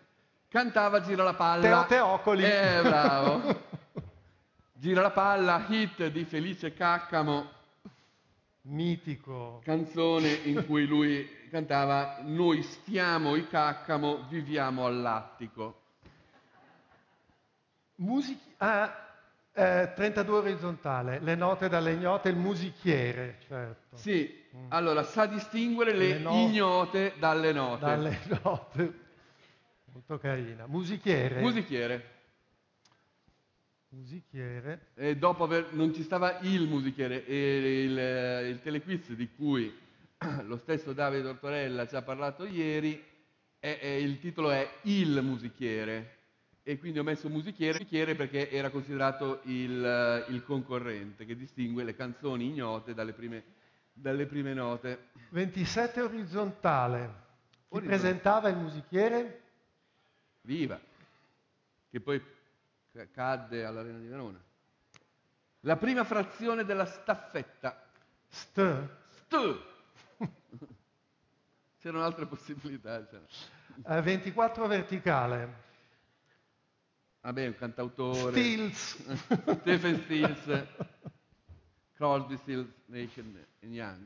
Cantava 0.49 1.01
Gira 1.01 1.23
la 1.23 1.35
palla. 1.35 1.61
Teo 1.61 1.85
Teocoli. 1.85 2.43
Eh, 2.43 2.81
bravo. 2.81 3.61
Gira 4.73 5.01
la 5.03 5.11
palla, 5.11 5.63
hit 5.67 6.07
di 6.07 6.25
Felice 6.25 6.73
Caccamo, 6.73 7.51
Mitico. 8.61 9.61
canzone 9.63 10.29
in 10.31 10.65
cui 10.65 10.87
lui 10.87 11.47
cantava 11.51 12.17
Noi 12.23 12.63
stiamo 12.63 13.35
i 13.35 13.47
Caccamo, 13.47 14.25
viviamo 14.27 14.87
all'attico. 14.87 15.81
Music- 17.97 18.41
ah, 18.57 19.04
eh, 19.55 19.91
32 19.95 20.37
orizzontale, 20.37 21.19
le 21.19 21.35
note 21.35 21.69
dalle 21.69 21.93
ignote, 21.93 22.29
il 22.29 22.35
musichiere, 22.35 23.37
certo. 23.47 23.95
Sì, 23.95 24.43
allora 24.69 25.03
sa 25.03 25.25
distinguere 25.25 25.93
le, 25.93 26.07
Le 26.09 26.17
no- 26.19 26.31
ignote 26.33 27.13
dalle 27.17 27.51
note. 27.53 27.85
Dalle 27.85 28.19
note. 28.43 28.93
Molto 29.93 30.17
carina. 30.19 30.65
Musichiere. 30.67 31.39
Musichiere. 31.39 32.09
Musichiere. 33.89 34.87
E 34.95 35.15
dopo 35.15 35.45
aver, 35.45 35.71
non 35.71 35.93
ci 35.93 36.03
stava 36.03 36.39
il 36.41 36.67
musichiere, 36.67 37.25
e 37.25 37.83
il, 37.83 38.49
il 38.51 38.61
telequiz 38.61 39.13
di 39.13 39.29
cui 39.33 39.73
lo 40.43 40.57
stesso 40.57 40.91
Davide 40.91 41.23
Tortorella 41.23 41.87
ci 41.87 41.95
ha 41.95 42.01
parlato 42.01 42.45
ieri, 42.45 43.01
è- 43.57 43.79
è- 43.79 43.87
il 43.87 44.19
titolo 44.19 44.51
è 44.51 44.69
Il 44.81 45.21
musichiere. 45.23 46.14
E 46.67 46.79
quindi 46.79 46.97
ho 46.97 47.03
messo 47.03 47.29
musichiere, 47.29 48.15
perché 48.15 48.49
era 48.49 48.71
considerato 48.71 49.41
il, 49.43 50.25
il 50.29 50.43
concorrente 50.43 51.23
che 51.23 51.35
distingue 51.35 51.83
le 51.83 51.95
canzoni 51.95 52.47
ignote 52.47 52.95
dalle 52.95 53.13
prime, 53.13 53.43
dalle 53.93 54.25
prime 54.25 54.51
note. 54.55 55.09
27 55.29 56.01
orizzontale. 56.01 56.99
Chi 57.05 57.53
Orizzontale. 57.75 57.85
presentava 57.85 58.49
il 58.49 58.57
musichiere? 58.57 59.41
Viva! 60.41 60.79
Che 61.91 61.99
poi 61.99 62.19
ca- 62.91 63.07
cadde 63.11 63.63
all'Arena 63.63 63.99
di 63.99 64.07
Verona. 64.07 64.41
La 65.59 65.75
prima 65.77 66.03
frazione 66.03 66.65
della 66.65 66.85
staffetta. 66.85 67.79
St. 68.27 68.89
St. 69.07 69.59
C'erano 71.79 72.03
altre 72.03 72.25
possibilità. 72.25 73.05
c'era. 73.05 73.97
Eh, 73.97 74.01
24 74.01 74.65
verticale. 74.65 75.64
Vabbè, 77.25 77.47
un 77.47 77.55
cantautore. 77.57 78.31
Stills. 78.31 78.97
Stephen 79.61 79.99
Stills. 80.03 80.63
Crosby, 81.95 82.37
Stills, 82.37 82.67
Nation 82.85 83.43
e 83.59 83.67
Young. 83.67 84.05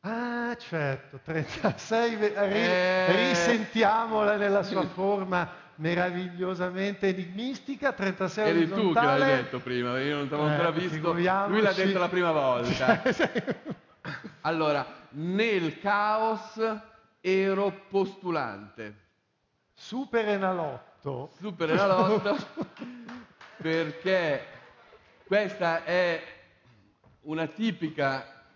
Ah, 0.00 0.56
certo, 0.58 1.20
36, 1.22 2.16
ve- 2.16 2.28
ri- 2.48 2.54
Eh. 2.54 3.28
risentiamola 3.28 4.36
nella 4.36 4.62
sua 4.62 4.86
forma 4.86 5.50
meravigliosamente 5.76 7.08
enigmistica, 7.08 7.92
36 7.92 8.48
Eri 8.48 8.68
tu 8.68 8.92
che 8.92 9.00
l'hai 9.00 9.42
detto 9.42 9.60
prima, 9.60 9.98
io 10.00 10.16
non 10.16 10.28
ti 10.28 10.34
avevo 10.34 10.48
Eh, 10.48 10.52
ancora 10.52 10.70
visto. 10.70 11.12
Lui 11.48 11.60
l'ha 11.60 11.72
detto 11.72 11.98
la 11.98 12.08
prima 12.08 12.32
volta. 12.32 13.02
Allora, 14.42 14.86
nel 15.10 15.78
caos 15.80 16.60
ero 17.20 17.86
postulante. 17.88 18.94
Super 19.72 20.28
enalotto. 20.28 20.92
Super 21.38 21.70
Enalotto 21.70 22.34
perché 23.60 24.40
questa 25.26 25.84
è 25.84 26.22
una 27.24 27.46
tipica 27.46 28.46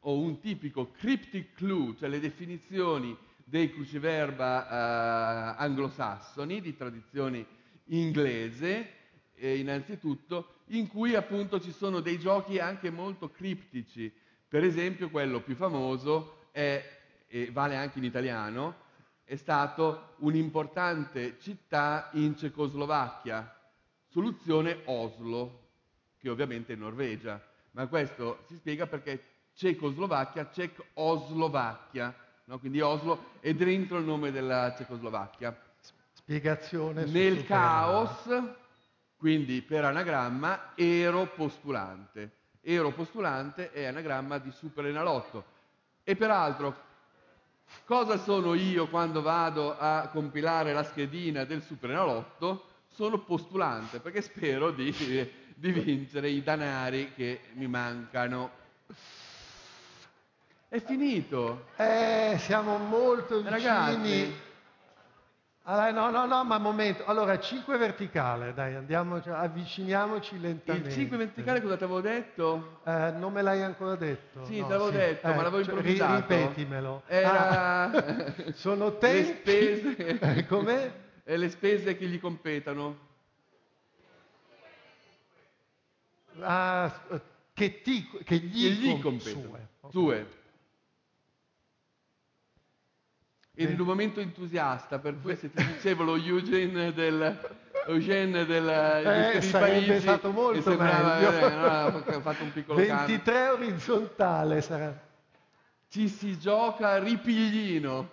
o 0.00 0.18
un 0.18 0.40
tipico 0.40 0.90
cryptic 0.92 1.52
clue, 1.52 1.96
cioè 1.98 2.08
le 2.08 2.18
definizioni 2.18 3.14
dei 3.44 3.70
cruciverba 3.70 5.56
eh, 5.58 5.62
anglosassoni 5.62 6.62
di 6.62 6.74
tradizione 6.74 7.44
inglese, 7.88 8.90
eh, 9.34 9.58
innanzitutto, 9.58 10.60
in 10.68 10.88
cui 10.88 11.14
appunto 11.14 11.60
ci 11.60 11.72
sono 11.72 12.00
dei 12.00 12.18
giochi 12.18 12.58
anche 12.58 12.88
molto 12.88 13.28
criptici. 13.30 14.10
Per 14.48 14.64
esempio, 14.64 15.10
quello 15.10 15.42
più 15.42 15.54
famoso 15.56 16.46
è, 16.52 16.82
e 17.28 17.50
vale 17.50 17.76
anche 17.76 17.98
in 17.98 18.04
italiano, 18.04 18.86
è 19.28 19.36
stato 19.36 20.14
un'importante 20.20 21.38
città 21.38 22.08
in 22.12 22.34
Cecoslovacchia, 22.34 23.54
soluzione 24.06 24.80
Oslo, 24.86 25.66
che 26.16 26.30
ovviamente 26.30 26.72
è 26.72 26.76
Norvegia, 26.76 27.38
ma 27.72 27.86
questo 27.88 28.44
si 28.46 28.56
spiega 28.56 28.86
perché 28.86 29.22
Cecoslovacchia, 29.52 30.48
Cecoslovacchia, 30.50 32.14
no? 32.44 32.58
quindi 32.58 32.80
Oslo 32.80 33.32
è 33.40 33.52
dentro 33.52 33.98
il 33.98 34.06
nome 34.06 34.30
della 34.30 34.74
Cecoslovacchia. 34.74 35.54
Spiegazione 36.14 37.04
Nel 37.04 37.44
caos, 37.44 38.30
quindi 39.18 39.60
per 39.60 39.84
anagramma, 39.84 40.72
ero 40.74 41.26
postulante. 41.26 42.36
ero 42.62 42.92
postulante 42.92 43.72
è 43.72 43.84
anagramma 43.84 44.38
di 44.38 44.50
Superenalotto. 44.50 45.44
E 46.02 46.16
peraltro, 46.16 46.86
cosa 47.84 48.18
sono 48.18 48.54
io 48.54 48.88
quando 48.88 49.22
vado 49.22 49.76
a 49.78 50.08
compilare 50.12 50.72
la 50.72 50.84
schedina 50.84 51.44
del 51.44 51.62
Superenalotto? 51.62 52.64
Sono 52.88 53.18
postulante 53.18 54.00
perché 54.00 54.22
spero 54.22 54.70
di, 54.70 54.92
di 55.54 55.72
vincere 55.72 56.28
i 56.30 56.42
danari 56.42 57.12
che 57.14 57.40
mi 57.54 57.66
mancano. 57.66 58.50
È 60.68 60.80
finito. 60.80 61.66
Eh, 61.76 62.36
siamo 62.38 62.76
molto 62.78 63.36
vicini. 63.36 63.50
Ragazzi, 63.50 64.34
Allora, 65.70 65.90
no, 65.90 66.10
no, 66.10 66.24
no, 66.24 66.44
ma 66.44 66.56
un 66.56 66.62
momento. 66.62 67.04
Allora, 67.04 67.38
5 67.38 67.76
verticale, 67.76 68.54
dai, 68.54 68.74
andiamo, 68.74 69.16
avviciniamoci 69.16 70.40
lentamente. 70.40 70.88
il 70.88 70.94
5 70.94 71.16
verticale 71.18 71.60
cosa 71.60 71.76
ti 71.76 71.84
avevo 71.84 72.00
detto? 72.00 72.80
Eh, 72.84 73.10
non 73.18 73.34
me 73.34 73.42
l'hai 73.42 73.62
ancora 73.62 73.94
detto. 73.94 74.46
Sì, 74.46 74.60
No, 74.60 74.66
te 74.66 74.72
l'avevo 74.72 74.90
detto, 74.90 75.26
Eh, 75.26 75.34
ma 75.34 75.42
l'avevo 75.42 75.62
cioè, 75.62 75.74
improvvisato. 75.74 76.34
ripetimelo. 76.34 77.02
Era 77.06 77.48
Ah, 77.90 78.04
sono 78.54 78.86
le 78.88 78.96
tempi... 78.98 79.40
spese 79.40 80.46
Com'è? 80.48 80.92
e 81.22 81.36
le 81.36 81.50
spese 81.50 81.98
che 81.98 82.06
gli 82.06 82.18
competono. 82.18 82.98
Ah, 86.40 86.90
che, 87.52 87.82
ti, 87.82 88.08
che 88.24 88.36
gli, 88.36 88.62
Che 88.62 88.70
gli 88.70 88.92
com- 88.92 89.02
competono. 89.02 89.42
sue. 89.44 89.68
Ok. 89.80 89.92
Sue. 89.92 90.26
Eri 93.62 93.72
in 93.72 93.80
un 93.80 93.86
momento 93.86 94.20
entusiasta, 94.20 94.98
per 94.98 95.16
cui 95.20 95.34
se 95.36 95.52
ti 95.52 95.64
dicevo 95.64 96.04
lo 96.04 96.14
Eugene 96.16 96.92
del, 96.92 97.38
Eugene 97.88 98.44
del, 98.44 98.68
Eh, 98.68 99.38
di 99.40 99.46
Parigi, 99.48 100.00
stato 100.00 100.30
molto 100.30 100.56
mi 100.56 100.62
sembrava, 100.62 101.14
meglio. 101.16 101.38
eh, 101.38 102.12
no, 102.14 102.20
fatto 102.20 102.42
un 102.44 102.52
piccolo 102.52 102.78
cambio. 102.86 103.06
23 103.06 103.48
orizzontale 103.48 104.60
sarà. 104.60 105.06
Ci 105.90 106.08
si 106.08 106.38
gioca 106.38 106.98
ripiglino. 106.98 108.10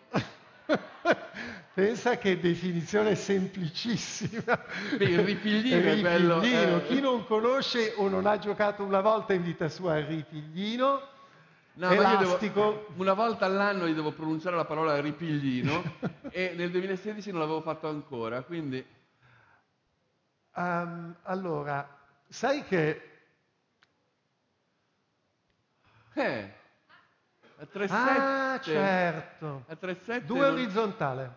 Pensa 1.75 2.17
che 2.17 2.39
definizione 2.39 3.15
semplicissima. 3.15 4.57
Beh, 4.97 5.03
il 5.03 5.19
ripiglino 5.19 5.91
Ripiglino. 5.93 6.41
eh. 6.41 6.87
Chi 6.87 7.01
non 7.01 7.25
conosce 7.25 7.93
o 7.97 8.07
non 8.07 8.25
ha 8.25 8.37
giocato 8.39 8.81
una 8.83 9.01
volta 9.01 9.33
in 9.33 9.43
vita 9.43 9.67
sua 9.67 9.97
il 9.97 10.05
ripiglino, 10.05 11.01
No, 11.77 11.89
elastico. 11.91 12.59
devo, 12.61 12.87
una 12.97 13.13
volta 13.13 13.45
all'anno 13.45 13.85
gli 13.87 13.93
devo 13.93 14.11
pronunciare 14.11 14.55
la 14.55 14.63
parola 14.65 14.99
ripiglino 15.01 15.83
e 16.31 16.53
nel 16.55 16.71
2016 16.71 17.31
non 17.31 17.39
l'avevo 17.41 17.61
fatto 17.61 17.87
ancora, 17.87 18.41
quindi 18.43 18.93
Ehm, 20.57 21.15
allora, 21.23 21.85
sai 22.29 22.63
che... 22.63 23.11
eh, 26.13 26.53
a 27.57 27.63
3-7, 27.73 27.87
Ah, 27.91 28.59
certo. 28.61 29.65
a 29.67 29.73
3-7 29.73 30.21
Due 30.23 30.45
orizzontale. 30.45 31.35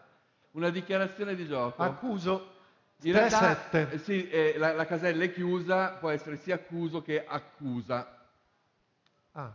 una 0.53 0.71
dichiarazione 0.71 1.35
di 1.35 1.47
gioco. 1.47 1.83
Accuso. 1.83 2.55
In 3.03 3.13
realtà 3.13 3.71
3-7. 3.73 3.91
eh, 3.91 3.99
sì, 3.99 4.29
eh, 4.29 4.55
la, 4.57 4.73
la 4.73 4.87
casella 4.87 5.25
è 5.25 5.33
chiusa, 5.33 5.95
può 5.95 6.11
essere 6.11 6.37
sia 6.37 6.55
accuso 6.57 7.03
che 7.03 7.25
accusa. 7.27 8.17
Ah, 9.33 9.53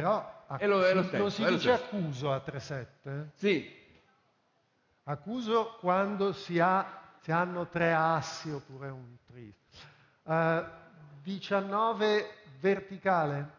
però 0.00 0.46
È 0.58 0.66
lo- 0.66 0.82
si- 0.84 1.06
stesso, 1.06 1.16
non 1.16 1.30
si 1.30 1.44
dice 1.44 1.72
accuso 1.72 2.32
a 2.32 2.40
3-7? 2.40 3.30
Sì, 3.34 3.74
Accuso 5.08 5.76
quando 5.78 6.32
si, 6.32 6.58
ha, 6.58 7.12
si 7.20 7.30
hanno 7.30 7.68
tre 7.68 7.92
assi 7.94 8.50
oppure 8.50 8.88
un 8.88 9.16
tris. 9.24 9.54
Eh, 10.24 10.64
19 11.22 12.30
verticale. 12.58 13.50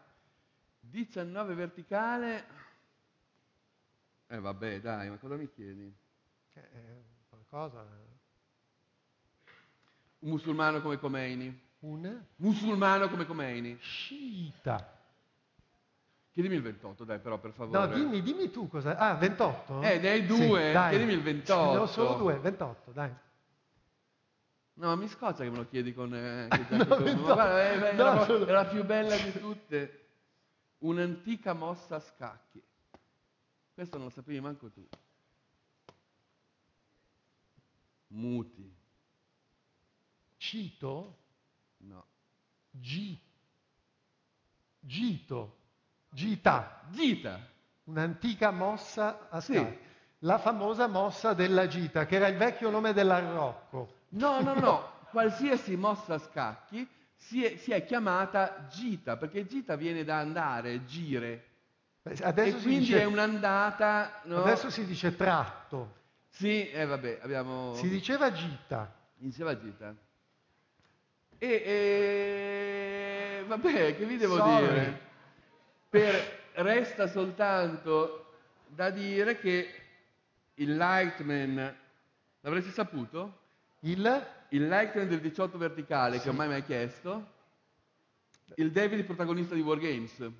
19 0.80 1.54
verticale. 1.54 2.44
Eh 4.26 4.38
vabbè, 4.38 4.80
dai, 4.80 5.08
ma 5.08 5.16
cosa 5.16 5.36
mi 5.36 5.50
chiedi? 5.50 5.90
Eh, 6.52 6.60
eh, 6.60 7.02
qualcosa. 7.30 7.80
Un 10.20 10.28
musulmano 10.30 10.82
come 10.82 10.98
Khomeini. 10.98 11.66
Un 11.80 12.24
Musulmano 12.36 13.08
come 13.08 13.24
Khomeini. 13.24 13.78
sciita. 13.80 14.97
Chiedimi 16.38 16.54
il 16.58 16.62
28, 16.62 17.02
dai, 17.02 17.18
però, 17.18 17.36
per 17.40 17.50
favore. 17.50 17.76
No, 17.80 17.92
dimmi, 17.92 18.22
dimmi 18.22 18.48
tu 18.52 18.68
cosa. 18.68 18.96
Ah, 18.96 19.14
28? 19.16 19.82
Eh, 19.82 19.98
ne 19.98 20.08
hai 20.08 20.24
due, 20.24 20.66
Sì, 20.66 20.72
dai. 20.72 20.90
chiedimi 20.90 21.12
il 21.14 21.20
28. 21.22 21.72
Ne 21.74 21.76
ho 21.78 21.86
solo 21.86 22.14
due, 22.14 22.38
28, 22.38 22.92
dai. 22.92 23.12
No, 24.74 24.94
mi 24.96 25.08
scoccia 25.08 25.42
che 25.42 25.50
me 25.50 25.56
lo 25.56 25.66
chiedi 25.66 25.92
con... 25.92 26.14
Eh, 26.14 26.46
No, 26.70 27.16
guarda, 27.16 27.72
eh, 27.72 27.92
no, 27.94 28.12
era, 28.12 28.24
sono- 28.24 28.46
era 28.46 28.62
la 28.62 28.66
più 28.68 28.84
bella 28.84 29.16
di 29.16 29.32
tutte. 29.36 30.10
Un'antica 30.78 31.54
mossa 31.54 31.96
a 31.96 31.98
scacchi. 31.98 32.62
Questo 33.74 33.96
non 33.96 34.06
lo 34.06 34.12
sapevi 34.12 34.38
manco 34.38 34.70
tu. 34.70 34.86
Muti. 38.10 38.72
Cito? 40.36 41.18
No. 41.78 42.06
G. 42.70 43.18
Gito. 44.78 45.56
Gita. 46.10 46.80
Gita. 46.90 47.40
Un'antica 47.84 48.50
mossa 48.50 49.28
a 49.28 49.40
Sì. 49.40 49.54
scacchi. 49.54 49.86
La 50.22 50.38
famosa 50.38 50.88
mossa 50.88 51.32
della 51.32 51.68
gita, 51.68 52.04
che 52.04 52.16
era 52.16 52.26
il 52.26 52.36
vecchio 52.36 52.70
nome 52.70 52.92
dell'arrocco. 52.92 53.94
No, 54.10 54.40
no, 54.40 54.54
no. 54.54 54.92
Qualsiasi 55.10 55.76
mossa 55.76 56.14
a 56.14 56.18
scacchi 56.18 56.86
si 57.14 57.44
è, 57.44 57.56
si 57.56 57.70
è 57.72 57.84
chiamata 57.84 58.66
gita, 58.68 59.16
perché 59.16 59.46
gita 59.46 59.76
viene 59.76 60.04
da 60.04 60.18
andare, 60.18 60.84
gire. 60.84 61.44
Adesso, 62.02 62.56
e 62.56 62.58
si, 62.58 62.62
quindi 62.64 62.78
dice, 62.86 63.00
è 63.00 63.04
un'andata... 63.04 64.20
no? 64.24 64.42
adesso 64.42 64.70
si 64.70 64.84
dice 64.86 65.14
tratto. 65.14 65.94
Sì, 66.30 66.68
eh, 66.70 66.84
vabbè, 66.84 67.20
abbiamo... 67.22 67.74
Si 67.74 67.88
diceva 67.88 68.32
gita. 68.32 68.92
Diceva 69.20 69.58
Gita. 69.58 69.94
E, 71.38 71.62
e 71.66 73.44
vabbè, 73.46 73.96
che 73.96 74.04
vi 74.04 74.16
devo 74.16 74.36
Sorry. 74.36 74.66
dire? 74.68 75.00
Per, 75.88 76.38
resta 76.54 77.06
soltanto 77.06 78.26
da 78.66 78.90
dire 78.90 79.38
che 79.38 79.68
il 80.54 80.76
Lightman, 80.76 81.74
l'avresti 82.40 82.70
saputo? 82.70 83.38
Il? 83.80 84.26
Il 84.50 84.66
Lightman 84.68 85.08
del 85.08 85.20
18 85.20 85.56
verticale, 85.56 86.20
che 86.20 86.28
ormai 86.28 86.48
mi 86.48 86.54
hai 86.54 86.64
chiesto, 86.64 87.36
il 88.56 88.70
David 88.70 89.04
protagonista 89.04 89.54
di 89.54 89.60
Wargames. 89.60 90.30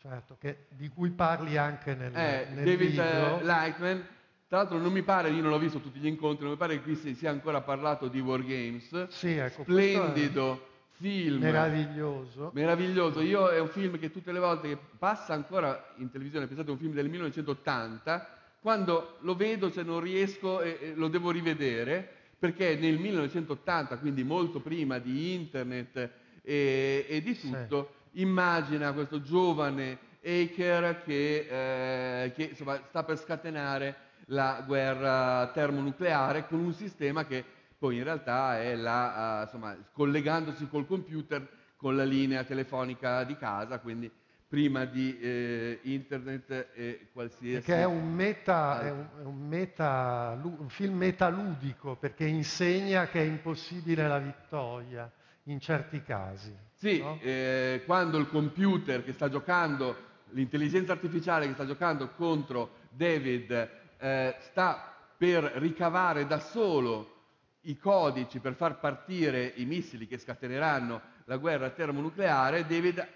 Certo, 0.00 0.36
che- 0.38 0.66
di 0.70 0.88
cui 0.88 1.10
parli 1.10 1.56
anche 1.56 1.94
nel, 1.94 2.14
Eh, 2.14 2.46
nel 2.52 2.64
David 2.64 2.88
libro. 2.90 3.40
eh, 3.40 3.44
Lightman, 3.44 4.06
tra 4.48 4.58
l'altro 4.58 4.78
non 4.78 4.92
mi 4.92 5.02
pare, 5.02 5.30
io 5.30 5.42
non 5.42 5.50
l'ho 5.50 5.58
visto 5.58 5.80
tutti 5.80 5.98
gli 5.98 6.06
incontri, 6.06 6.42
non 6.44 6.52
mi 6.52 6.58
pare 6.58 6.76
che 6.76 6.82
qui 6.82 6.94
si 6.96 7.14
sia 7.14 7.30
ancora 7.30 7.60
parlato 7.60 8.08
di 8.08 8.20
Wargames. 8.20 9.08
Sì, 9.08 9.36
ecco, 9.36 9.62
Splendido 9.62 10.68
film. 11.00 11.40
Meraviglioso. 11.40 12.50
Meraviglioso, 12.52 13.20
io 13.22 13.48
è 13.48 13.58
un 13.58 13.68
film 13.68 13.98
che 13.98 14.10
tutte 14.10 14.32
le 14.32 14.38
volte 14.38 14.68
che 14.68 14.78
passa 14.98 15.32
ancora 15.32 15.92
in 15.96 16.10
televisione, 16.10 16.46
pensate 16.46 16.68
è 16.68 16.72
un 16.72 16.78
film 16.78 16.92
del 16.92 17.08
1980, 17.08 18.36
quando 18.60 19.16
lo 19.20 19.34
vedo 19.34 19.70
cioè, 19.72 19.82
non 19.82 20.00
riesco 20.00 20.60
e, 20.60 20.78
e 20.80 20.92
lo 20.94 21.08
devo 21.08 21.30
rivedere, 21.30 22.06
perché 22.38 22.76
nel 22.76 22.98
1980, 22.98 23.96
quindi 23.98 24.22
molto 24.22 24.60
prima 24.60 24.98
di 24.98 25.32
internet 25.34 26.10
e, 26.42 27.06
e 27.08 27.22
di 27.22 27.34
Sì. 27.34 27.50
tutto, 27.50 27.94
immagina 28.12 28.92
questo 28.92 29.22
giovane 29.22 29.98
hacker 30.22 31.02
che, 31.04 32.24
eh, 32.24 32.32
che, 32.32 32.42
insomma, 32.44 32.78
sta 32.88 33.04
per 33.04 33.16
scatenare 33.18 33.96
la 34.26 34.62
guerra 34.66 35.50
termonucleare 35.54 36.46
con 36.46 36.60
un 36.60 36.72
sistema 36.74 37.24
che 37.24 37.42
poi 37.80 37.96
in 37.96 38.04
realtà 38.04 38.60
è 38.60 38.76
la, 38.76 39.40
eh, 39.40 39.42
insomma, 39.44 39.74
collegandosi 39.92 40.68
col 40.68 40.86
computer 40.86 41.48
con 41.76 41.96
la 41.96 42.04
linea 42.04 42.44
telefonica 42.44 43.24
di 43.24 43.38
casa, 43.38 43.78
quindi 43.78 44.10
prima 44.46 44.84
di 44.84 45.18
eh, 45.18 45.78
internet 45.84 46.68
e 46.74 47.08
qualsiasi... 47.10 47.64
Che 47.64 47.74
è 47.74 47.84
un, 47.84 48.12
meta, 48.12 48.82
è 48.82 48.90
un, 48.90 49.08
è 49.18 49.24
un 49.24 49.48
meta- 49.48 50.38
un 50.42 50.68
film 50.68 50.98
metaludico 50.98 51.96
perché 51.96 52.26
insegna 52.26 53.06
che 53.06 53.20
è 53.20 53.24
impossibile 53.24 54.06
la 54.06 54.18
vittoria 54.18 55.10
in 55.44 55.58
certi 55.58 56.02
casi. 56.02 56.54
Sì, 56.74 56.98
no? 56.98 57.18
eh, 57.22 57.82
quando 57.86 58.18
il 58.18 58.28
computer 58.28 59.02
che 59.02 59.14
sta 59.14 59.30
giocando, 59.30 59.96
l'intelligenza 60.32 60.92
artificiale 60.92 61.46
che 61.46 61.54
sta 61.54 61.64
giocando 61.64 62.10
contro 62.10 62.72
David 62.90 63.70
eh, 63.96 64.36
sta 64.40 64.94
per 65.16 65.44
ricavare 65.44 66.26
da 66.26 66.40
solo 66.40 67.19
i 67.62 67.76
codici 67.76 68.38
per 68.38 68.54
far 68.54 68.78
partire 68.78 69.52
i 69.56 69.64
missili 69.64 70.06
che 70.06 70.18
scateneranno 70.18 71.00
la 71.24 71.36
guerra 71.36 71.70
termonucleare, 71.70 72.66
David 72.66 73.06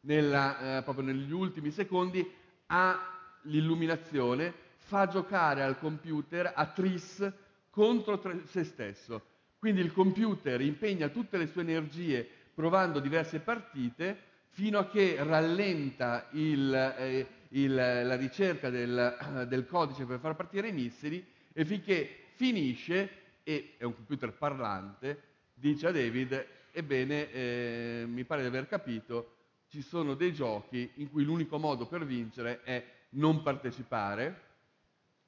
nella, 0.00 0.78
eh, 0.78 0.82
proprio 0.82 1.04
negli 1.04 1.32
ultimi 1.32 1.70
secondi 1.70 2.28
ha 2.66 3.12
l'illuminazione, 3.42 4.52
fa 4.76 5.06
giocare 5.06 5.62
al 5.62 5.78
computer 5.78 6.52
a 6.54 6.66
tris 6.66 7.30
contro 7.70 8.20
se 8.46 8.64
stesso. 8.64 9.26
Quindi 9.58 9.80
il 9.80 9.92
computer 9.92 10.60
impegna 10.60 11.08
tutte 11.08 11.36
le 11.36 11.46
sue 11.46 11.62
energie 11.62 12.28
provando 12.54 12.98
diverse 12.98 13.40
partite 13.40 14.30
fino 14.48 14.78
a 14.78 14.88
che 14.88 15.16
rallenta 15.22 16.28
il, 16.32 16.74
eh, 16.74 17.26
il, 17.50 17.74
la 17.74 18.16
ricerca 18.16 18.70
del, 18.70 19.46
del, 19.48 19.66
codice 19.66 20.04
per 20.04 20.18
far 20.18 20.34
partire 20.34 20.68
i 20.68 20.72
missili 20.72 21.24
e 21.52 21.64
finché 21.64 22.24
finisce 22.34 23.21
e 23.42 23.74
è 23.78 23.84
un 23.84 23.94
computer 23.94 24.32
parlante, 24.32 25.22
dice 25.54 25.88
a 25.88 25.92
David, 25.92 26.46
ebbene, 26.72 27.30
eh, 27.30 28.04
mi 28.06 28.24
pare 28.24 28.42
di 28.42 28.48
aver 28.48 28.66
capito, 28.66 29.36
ci 29.68 29.82
sono 29.82 30.14
dei 30.14 30.32
giochi 30.32 30.90
in 30.96 31.10
cui 31.10 31.24
l'unico 31.24 31.58
modo 31.58 31.86
per 31.86 32.04
vincere 32.04 32.62
è 32.62 32.84
non 33.10 33.42
partecipare, 33.42 34.50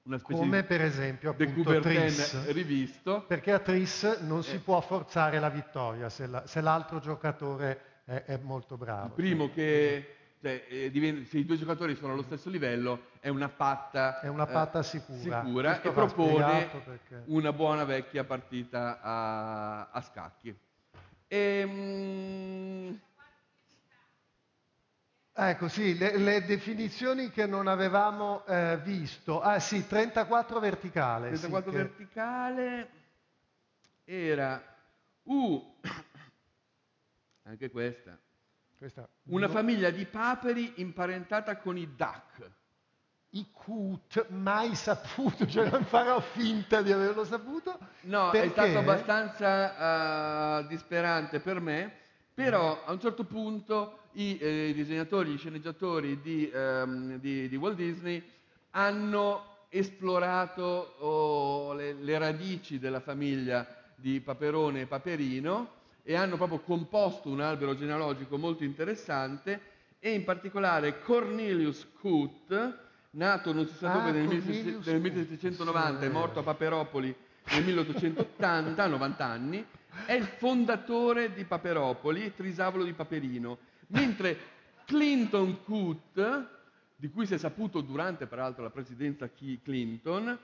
una 0.05 0.19
specie 0.19 0.39
Come 0.39 0.65
per 0.65 0.83
esempio 0.83 1.31
appunto 1.31 1.81
Tris, 1.81 2.47
rivisto. 2.53 3.25
Perché 3.27 3.53
a 3.53 3.59
Tris 3.59 4.21
non 4.21 4.43
si 4.43 4.57
eh. 4.57 4.59
può 4.59 4.81
forzare 4.83 5.39
la 5.39 5.49
vittoria 5.49 6.11
se, 6.11 6.27
la, 6.27 6.47
se 6.47 6.61
l'altro 6.61 6.99
giocatore 6.99 8.03
è, 8.05 8.25
è, 8.25 8.39
molto 8.43 8.77
bravo. 8.77 9.07
Il 9.07 9.13
primo 9.13 9.51
che 9.51 10.24
cioè, 10.45 10.67
eh, 10.69 11.25
se 11.27 11.39
i 11.39 11.47
due 11.47 11.57
giocatori 11.57 11.95
sono 11.95 12.13
allo 12.13 12.23
stesso 12.23 12.51
livello 12.51 13.07
è 13.21 13.31
una 13.31 13.49
patta, 13.49 14.21
è 14.21 14.29
una 14.29 14.45
patta 14.45 14.81
eh, 14.81 14.83
sicura, 14.83 15.43
sicura 15.43 15.81
e 15.81 15.91
propone 15.91 16.69
perché... 16.85 17.23
una 17.29 17.51
buona 17.55 17.85
vecchia 17.85 18.25
partita 18.25 19.01
a, 19.01 19.89
a 19.89 20.01
scacchi. 20.03 20.55
E, 21.27 21.39
ehm, 21.39 23.01
Ecco, 25.37 25.67
sì, 25.67 25.99
le, 25.99 26.17
le, 26.19 26.45
definizioni 26.45 27.31
che 27.31 27.47
non 27.47 27.67
avevamo 27.67 28.45
eh, 28.47 28.79
visto. 28.85 29.41
Ah 29.41 29.59
sì, 29.59 29.85
34 29.85 30.61
verticale. 30.61 31.29
34 31.29 31.71
sì, 31.71 31.77
verticale 31.77 32.89
che... 34.05 34.29
era 34.29 34.63
U, 35.25 35.81
anche 37.45 37.71
questa. 37.71 38.17
Questa. 38.77 39.09
Una 39.25 39.49
famiglia 39.49 39.91
di 39.91 40.05
paperi 40.05 40.75
imparentata 40.77 41.57
con 41.59 41.77
i 41.77 41.95
duck. 41.95 42.51
I 43.31 43.47
cut, 43.51 44.29
mai 44.29 44.75
saputo, 44.77 45.47
cioè 45.47 45.69
non 45.69 45.85
farò 45.85 46.21
finta 46.21 46.83
di 46.83 46.93
averlo 46.93 47.25
saputo. 47.25 47.77
No, 48.03 48.31
perché? 48.31 48.47
è 48.47 48.51
stato 48.51 48.79
abbastanza 48.79 50.59
uh, 50.61 50.67
disperante 50.69 51.41
per 51.41 51.61
me, 51.61 51.93
però 52.33 52.85
a 52.85 52.93
un 52.93 53.01
certo 53.01 53.25
punto 53.25 53.99
i 54.15 54.39
eh, 54.39 54.73
disegnatori, 54.75 55.33
gli 55.33 55.39
sceneggiatori 55.39 56.21
di, 56.21 56.49
ehm, 56.49 57.19
di, 57.19 57.49
di, 57.49 57.57
Walt 57.57 57.77
Disney 57.77 58.23
hanno 58.71 59.67
esplorato 59.69 60.95
oh, 60.99 61.73
le, 61.73 61.95
le, 61.95 62.19
radici 62.19 62.79
della 62.79 63.01
famiglia 63.01 63.67
di 63.97 64.21
Paperone 64.21 64.83
e 64.83 64.87
Paperino 64.87 65.83
e 66.07 66.15
hanno 66.15 66.37
proprio 66.37 66.61
composto 66.61 67.31
un 67.31 67.41
albero 67.41 67.75
genealogico 67.75 68.37
molto 68.37 68.63
interessante 68.63 69.73
e 69.99 70.13
in 70.13 70.23
particolare 70.23 71.01
Cornelius 71.01 71.89
Coote, 71.99 72.77
nato 73.13 73.55
non 73.55 73.67
si 73.67 73.75
sa 73.75 73.95
dove 73.95 74.11
ah, 74.11 74.13
nel, 74.13 75.01
1790 75.01 76.05
e 76.05 76.09
morto 76.11 76.41
a 76.41 76.43
Paperopoli 76.43 77.15
nel 77.53 77.65
1880, 77.65 78.83
a 78.83 78.87
90 78.87 79.25
anni, 79.25 79.65
è 80.05 80.13
il 80.13 80.27
fondatore 80.27 81.33
di 81.33 81.45
Paperopoli, 81.45 82.35
Trisavolo 82.35 82.85
di 82.85 82.93
Paperino. 82.93 83.59
Mentre 83.89 84.37
Clinton 84.85 85.63
Coot, 85.65 86.49
di 86.97 87.09
cui 87.09 87.27
si 87.27 87.33
è 87.33 87.39
saputo 87.39 87.81
durante 87.81 88.27
peraltro 88.27 88.63
la 88.63 88.71
presidenza 88.71 89.31
Clinton, 89.31 90.39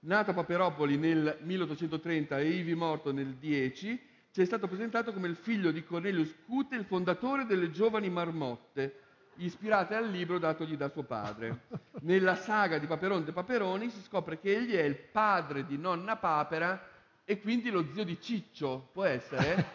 nato 0.00 0.30
a 0.30 0.34
Paperopoli 0.34 0.98
nel 0.98 1.38
1830 1.40 2.38
e 2.38 2.48
ivi 2.50 2.74
morto 2.74 3.12
nel 3.12 3.34
10, 3.34 4.14
ci 4.36 4.42
è 4.42 4.44
stato 4.44 4.68
presentato 4.68 5.14
come 5.14 5.28
il 5.28 5.36
figlio 5.36 5.70
di 5.70 5.82
Cornelius 5.82 6.30
Coot 6.46 6.72
il 6.72 6.84
fondatore 6.84 7.46
delle 7.46 7.70
Giovani 7.70 8.10
Marmotte, 8.10 9.00
ispirate 9.36 9.94
al 9.94 10.10
libro 10.10 10.38
datogli 10.38 10.76
da 10.76 10.90
suo 10.90 11.04
padre. 11.04 11.60
Nella 12.02 12.34
saga 12.34 12.76
di 12.76 12.86
Paperonte 12.86 13.32
Paperoni 13.32 13.88
si 13.88 14.02
scopre 14.02 14.38
che 14.38 14.54
egli 14.54 14.74
è 14.74 14.82
il 14.82 14.96
padre 14.96 15.64
di 15.64 15.78
nonna 15.78 16.16
Papera 16.16 16.86
e 17.24 17.40
quindi 17.40 17.70
lo 17.70 17.86
zio 17.94 18.04
di 18.04 18.20
Ciccio, 18.20 18.90
può 18.92 19.04
essere? 19.04 19.72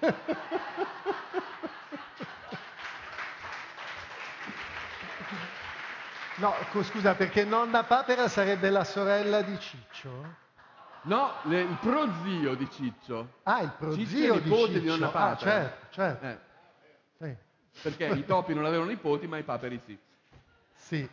No, 6.36 6.53
scusa, 6.84 7.16
perché 7.16 7.45
nonna 7.45 7.84
Papera 7.84 8.28
sarebbe 8.28 8.70
la 8.70 8.84
sorella 8.84 9.41
di 9.41 9.57
Ciccio? 9.57 10.41
No, 11.04 11.32
le, 11.43 11.62
il 11.62 11.78
prozio 11.80 12.56
di 12.56 12.70
Ciccio. 12.70 13.34
Ah, 13.43 13.62
il 13.62 13.74
prozio 13.78 14.06
Ciccio 14.06 14.34
è 14.36 14.41
nipote 14.41 14.80
di, 14.80 14.86
nonna 14.86 15.10
Papera. 15.10 15.32
Ah, 15.32 15.38
certo, 15.38 15.86
certo. 15.89 16.26
Eh. 16.26 16.38
Sì. 17.18 17.82
Perché 17.82 18.06
i 18.06 18.26
topi 18.26 18.54
non 18.54 18.66
avevano 18.66 18.89
nipoti, 18.89 19.28
ma 19.28 19.38
i 19.38 19.43
paperi 19.43 19.80
sì. 19.84 19.97
Sì. 20.74 21.10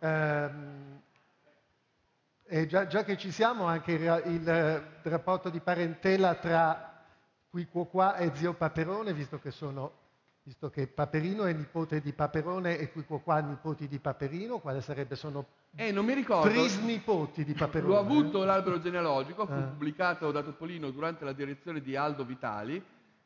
Ehm, 0.00 1.00
e 2.44 2.66
già, 2.66 2.86
già, 2.86 3.04
che 3.04 3.16
ci 3.16 3.30
siamo, 3.30 3.64
anche 3.64 3.92
il, 3.92 4.22
il, 4.26 4.42
il 4.42 5.10
rapporto 5.10 5.50
di 5.50 5.60
parentela 5.60 6.34
tra 6.34 7.04
qui 7.48 7.66
qua 7.68 8.16
e 8.16 8.34
zio 8.34 8.54
Paperone, 8.54 9.12
visto 9.12 9.38
che 9.38 9.50
sono 9.50 9.92
visto 10.42 10.70
che 10.70 10.86
Paperino 10.86 11.44
è 11.44 11.52
nipote 11.52 12.00
di 12.00 12.12
Paperone 12.12 12.78
e 12.78 12.90
qui 12.90 13.04
qua 13.04 13.40
nipoti 13.40 13.86
di 13.86 13.98
Paperino, 13.98 14.58
quale 14.58 14.80
sarebbe? 14.80 15.16
Sono 15.16 15.46
eh, 15.76 15.92
non 15.92 16.04
mi 16.04 16.14
ricordo. 16.14 16.48
trisnipoti 16.48 17.44
di 17.44 17.52
Paperone. 17.52 17.92
L'ho 17.92 18.00
avuto 18.00 18.44
l'albero 18.44 18.80
genealogico, 18.80 19.46
fu 19.46 19.52
eh. 19.52 19.62
pubblicato 19.62 20.30
da 20.30 20.42
Topolino 20.42 20.90
durante 20.90 21.24
la 21.24 21.32
direzione 21.32 21.80
di 21.80 21.94
Aldo 21.94 22.24
Vitali, 22.24 22.82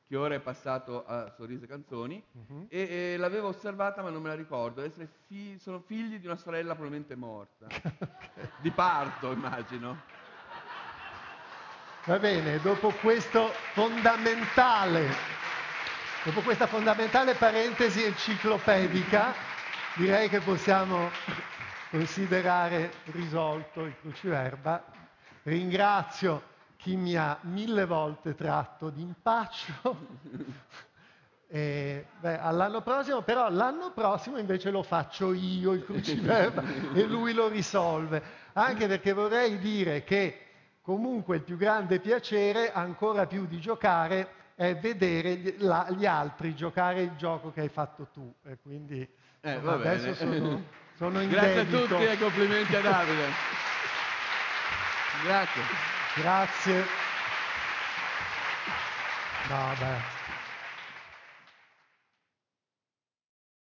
che 0.06 0.16
ora 0.16 0.34
è 0.34 0.40
passato 0.40 1.06
a 1.06 1.32
Sorrise 1.36 1.66
Canzoni, 1.66 2.22
uh-huh. 2.30 2.66
e, 2.68 3.12
e, 3.12 3.16
l'avevo 3.16 3.48
osservata 3.48 4.02
ma 4.02 4.10
non 4.10 4.20
me 4.20 4.28
la 4.28 4.34
ricordo. 4.34 4.82
Fi- 5.26 5.56
sono 5.58 5.80
figli 5.80 6.18
di 6.18 6.26
una 6.26 6.36
sorella 6.36 6.74
probabilmente 6.74 7.14
morta. 7.14 7.66
Di 8.60 8.70
parto, 8.70 9.32
immagino. 9.32 10.12
Va 12.04 12.18
bene, 12.18 12.58
dopo 12.60 12.90
questo 13.00 13.48
fondamentale 13.72 15.33
Dopo 16.24 16.40
questa 16.40 16.66
fondamentale 16.66 17.34
parentesi 17.34 18.02
enciclopedica, 18.02 19.34
direi 19.96 20.30
che 20.30 20.40
possiamo 20.40 21.10
considerare 21.90 22.92
risolto 23.12 23.82
il 23.82 23.94
cruciverba. 24.00 24.82
Ringrazio 25.42 26.42
chi 26.78 26.96
mi 26.96 27.14
ha 27.14 27.36
mille 27.42 27.84
volte 27.84 28.34
tratto 28.34 28.88
d'impaccio. 28.88 29.96
E, 31.46 32.06
beh, 32.20 32.38
all'anno 32.38 32.80
prossimo, 32.80 33.20
però 33.20 33.50
l'anno 33.50 33.92
prossimo 33.92 34.38
invece 34.38 34.70
lo 34.70 34.82
faccio 34.82 35.34
io 35.34 35.72
il 35.72 35.84
cruciverba 35.84 36.62
e 36.94 37.04
lui 37.04 37.34
lo 37.34 37.48
risolve. 37.48 38.22
Anche 38.54 38.86
perché 38.86 39.12
vorrei 39.12 39.58
dire 39.58 40.04
che 40.04 40.38
comunque 40.80 41.36
il 41.36 41.42
più 41.42 41.58
grande 41.58 42.00
piacere, 42.00 42.72
ancora 42.72 43.26
più 43.26 43.44
di 43.44 43.60
giocare, 43.60 44.42
è 44.54 44.76
vedere 44.76 45.34
gli, 45.34 46.06
altri 46.06 46.54
giocare 46.54 47.02
il 47.02 47.16
gioco 47.16 47.52
che 47.52 47.62
hai 47.62 47.68
fatto 47.68 48.08
tu. 48.12 48.32
E 48.44 48.58
quindi 48.62 49.06
eh, 49.40 49.60
adesso 49.64 50.14
sono, 50.14 50.62
sono 50.96 51.20
in 51.20 51.28
Grazie 51.28 51.60
a 51.60 51.64
tutti 51.64 52.04
e 52.04 52.18
complimenti 52.18 52.76
a 52.76 52.80
Davide. 52.80 53.26
Grazie. 55.24 55.62
Grazie. 56.14 56.84
No, 59.48 59.74
beh. 59.78 60.23